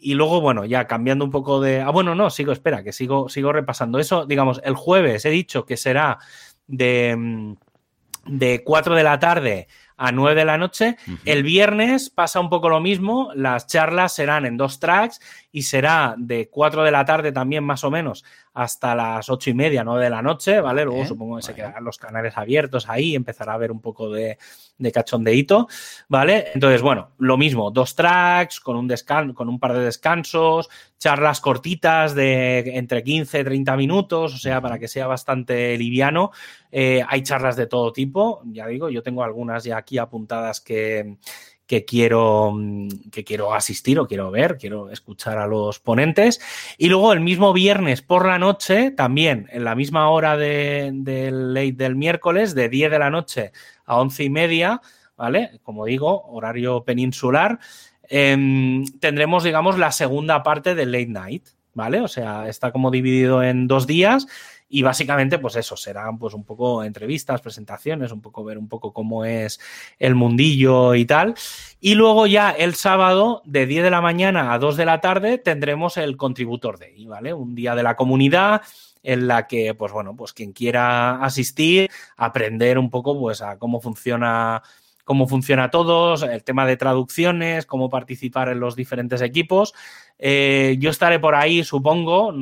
[0.00, 1.80] y, luego, bueno, ya cambiando un poco de.
[1.80, 4.24] Ah, bueno, no, sigo, espera, que sigo, sigo repasando eso.
[4.26, 6.18] Digamos, el jueves he dicho que será
[6.66, 7.54] de, mm,
[8.26, 9.68] de 4 de la tarde
[10.00, 10.96] a 9 de la noche.
[11.06, 11.18] Uh -huh.
[11.26, 15.20] El viernes pasa un poco lo mismo, las charlas serán en dos tracks
[15.52, 19.54] y será de 4 de la tarde también más o menos hasta las 8 y
[19.54, 20.84] media, 9 de la noche, ¿vale?
[20.84, 24.38] Luego supongo que se quedarán los canales abiertos ahí, empezará a haber un poco de,
[24.80, 25.68] de cachondeíto,
[26.08, 26.48] ¿vale?
[26.54, 31.40] Entonces, bueno, lo mismo, dos tracks con un, descan con un par de descansos, charlas
[31.40, 36.32] cortitas de entre 15 y 30 minutos, o sea, para que sea bastante liviano.
[36.72, 41.16] Eh, hay charlas de todo tipo, ya digo, yo tengo algunas ya aquí apuntadas que,
[41.70, 42.52] que quiero,
[43.12, 46.40] que quiero asistir o quiero ver, quiero escuchar a los ponentes.
[46.78, 51.72] Y luego el mismo viernes por la noche, también en la misma hora del de
[51.76, 53.52] del miércoles, de 10 de la noche
[53.84, 54.80] a 11 y media,
[55.16, 55.60] ¿vale?
[55.62, 57.60] Como digo, horario peninsular,
[58.08, 62.00] eh, tendremos, digamos, la segunda parte del late night, ¿vale?
[62.00, 64.26] O sea, está como dividido en dos días
[64.72, 68.92] y básicamente, pues eso, serán pues un poco entrevistas, presentaciones, un poco ver un poco
[68.92, 69.58] cómo es
[69.98, 71.34] el mundillo y tal.
[71.80, 75.38] Y luego ya el sábado, de 10 de la mañana a 2 de la tarde,
[75.38, 77.34] tendremos el Contributor Day, ¿vale?
[77.34, 78.62] Un día de la comunidad
[79.02, 83.80] en la que, pues bueno, pues quien quiera asistir, aprender un poco pues a cómo
[83.80, 84.62] funciona
[85.02, 89.74] cómo funciona todo, el tema de traducciones, cómo participar en los diferentes equipos.
[90.20, 92.32] Eh, yo estaré por ahí, supongo,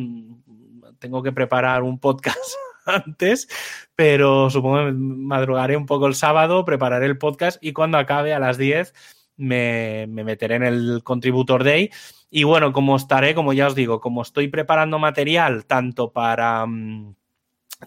[0.99, 2.39] tengo que preparar un podcast
[2.87, 3.49] antes,
[3.95, 8.39] pero supongo que madrugaré un poco el sábado, prepararé el podcast y cuando acabe a
[8.39, 8.95] las 10
[9.37, 11.91] me, me, meteré en el Contributor Day.
[12.31, 17.15] Y bueno, como estaré, como ya os digo, como estoy preparando material tanto para, mm,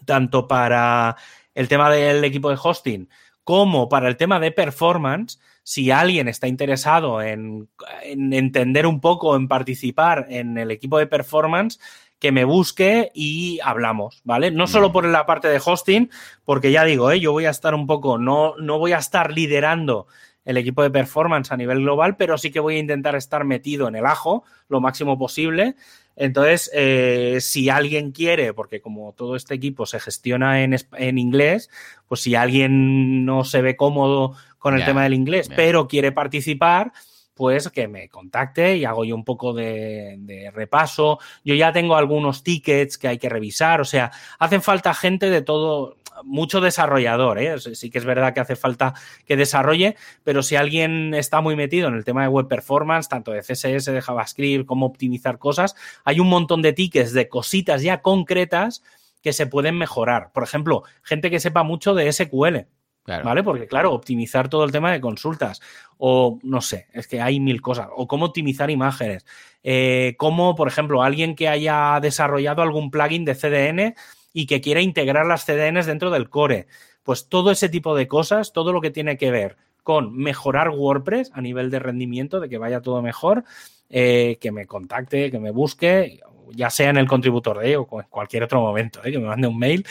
[0.04, 1.16] tanto para
[1.54, 3.08] el tema del equipo de hosting
[3.44, 7.68] como para el tema de performance, si alguien está interesado en
[8.04, 11.80] entender un poco, en participar en el equipo de performance,
[12.22, 14.52] que me busque y hablamos, ¿vale?
[14.52, 16.08] No solo por la parte de hosting,
[16.44, 17.18] porque ya digo, ¿eh?
[17.18, 20.06] yo voy a estar un poco, no, no voy a estar liderando
[20.44, 23.88] el equipo de performance a nivel global, pero sí que voy a intentar estar metido
[23.88, 25.74] en el ajo lo máximo posible.
[26.14, 31.70] Entonces, eh, si alguien quiere, porque como todo este equipo se gestiona en, en inglés,
[32.06, 35.56] pues si alguien no se ve cómodo con el yeah, tema del inglés, yeah.
[35.56, 36.92] pero quiere participar,
[37.34, 41.18] pues que me contacte y hago yo un poco de, repaso.
[41.44, 45.42] Yo ya tengo algunos tickets que hay que revisar, o sea, hacen falta gente de
[45.42, 47.58] todo, mucho desarrollador, ¿eh?
[47.58, 51.88] sí que es verdad que hace falta que desarrolle, pero si alguien está muy metido
[51.88, 55.74] en el tema de web performance, tanto de CSS, de JavaScript, cómo optimizar cosas,
[56.04, 58.82] hay un montón de tickets de cositas ya concretas
[59.22, 60.32] que se pueden mejorar.
[60.32, 62.66] Por ejemplo, gente que sepa mucho de SQL.
[63.04, 63.42] ¿Vale?
[63.42, 65.60] Porque, claro, optimizar todo el tema de consultas.
[65.98, 67.88] O no sé, es que hay mil cosas.
[67.96, 69.26] O cómo optimizar imágenes.
[69.62, 73.94] Eh, cómo, por ejemplo, alguien que haya desarrollado algún plugin de CDN
[74.32, 76.66] y que quiera integrar las CDNs dentro del core.
[77.02, 81.32] Pues todo ese tipo de cosas, todo lo que tiene que ver con mejorar WordPress
[81.34, 83.44] a nivel de rendimiento, de que vaya todo mejor,
[83.90, 86.20] eh, que me contacte, que me busque,
[86.54, 89.48] ya sea en el contributor de o en cualquier otro momento, eh, que me mande
[89.48, 89.84] un mail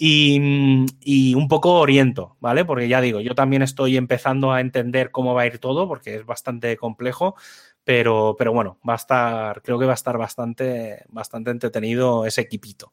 [0.00, 2.64] y, y, un poco oriento, ¿vale?
[2.64, 6.14] Porque ya digo, yo también estoy empezando a entender cómo va a ir todo, porque
[6.14, 7.34] es bastante complejo,
[7.82, 12.42] pero, pero bueno, va a estar, creo que va a estar bastante, bastante entretenido ese
[12.42, 12.92] equipito.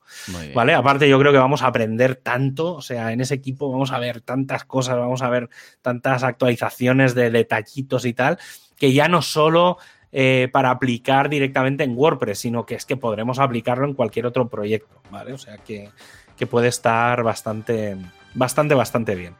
[0.55, 0.73] ¿Vale?
[0.73, 3.99] Aparte, yo creo que vamos a aprender tanto, o sea, en ese equipo vamos a
[3.99, 5.49] ver tantas cosas, vamos a ver
[5.83, 8.39] tantas actualizaciones de detallitos y tal,
[8.77, 9.77] que ya no solo
[10.11, 14.49] eh, para aplicar directamente en WordPress, sino que es que podremos aplicarlo en cualquier otro
[14.49, 15.33] proyecto, ¿vale?
[15.33, 15.89] O sea que,
[16.37, 17.97] que puede estar bastante,
[18.33, 19.35] bastante, bastante bien.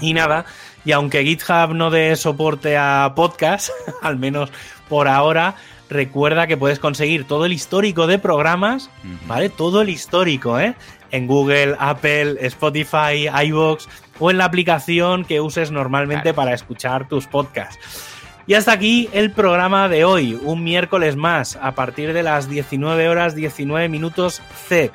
[0.00, 0.46] Y nada,
[0.84, 3.70] y aunque GitHub no dé soporte a podcast,
[4.02, 4.50] al menos
[4.88, 5.54] por ahora,
[5.90, 8.90] recuerda que puedes conseguir todo el histórico de programas,
[9.26, 9.50] ¿vale?
[9.50, 10.74] Todo el histórico, ¿eh?
[11.10, 13.86] En Google, Apple, Spotify, iVoox
[14.18, 18.09] o en la aplicación que uses normalmente para escuchar tus podcasts.
[18.46, 23.08] Y hasta aquí el programa de hoy, un miércoles más, a partir de las 19
[23.08, 24.92] horas 19 minutos Z.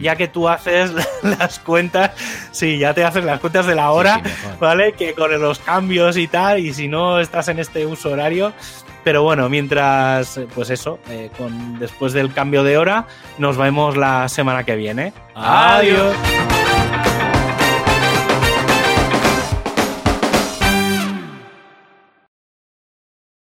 [0.00, 0.92] Ya que tú haces
[1.22, 2.12] las cuentas,
[2.50, 4.22] sí, ya te haces las cuentas de la hora,
[4.60, 4.92] ¿vale?
[4.92, 8.52] Que con los cambios y tal, y si no estás en este uso horario.
[9.02, 14.30] Pero bueno, mientras, pues eso, eh, con, después del cambio de hora, nos vemos la
[14.30, 15.12] semana que viene.
[15.34, 16.16] Adiós.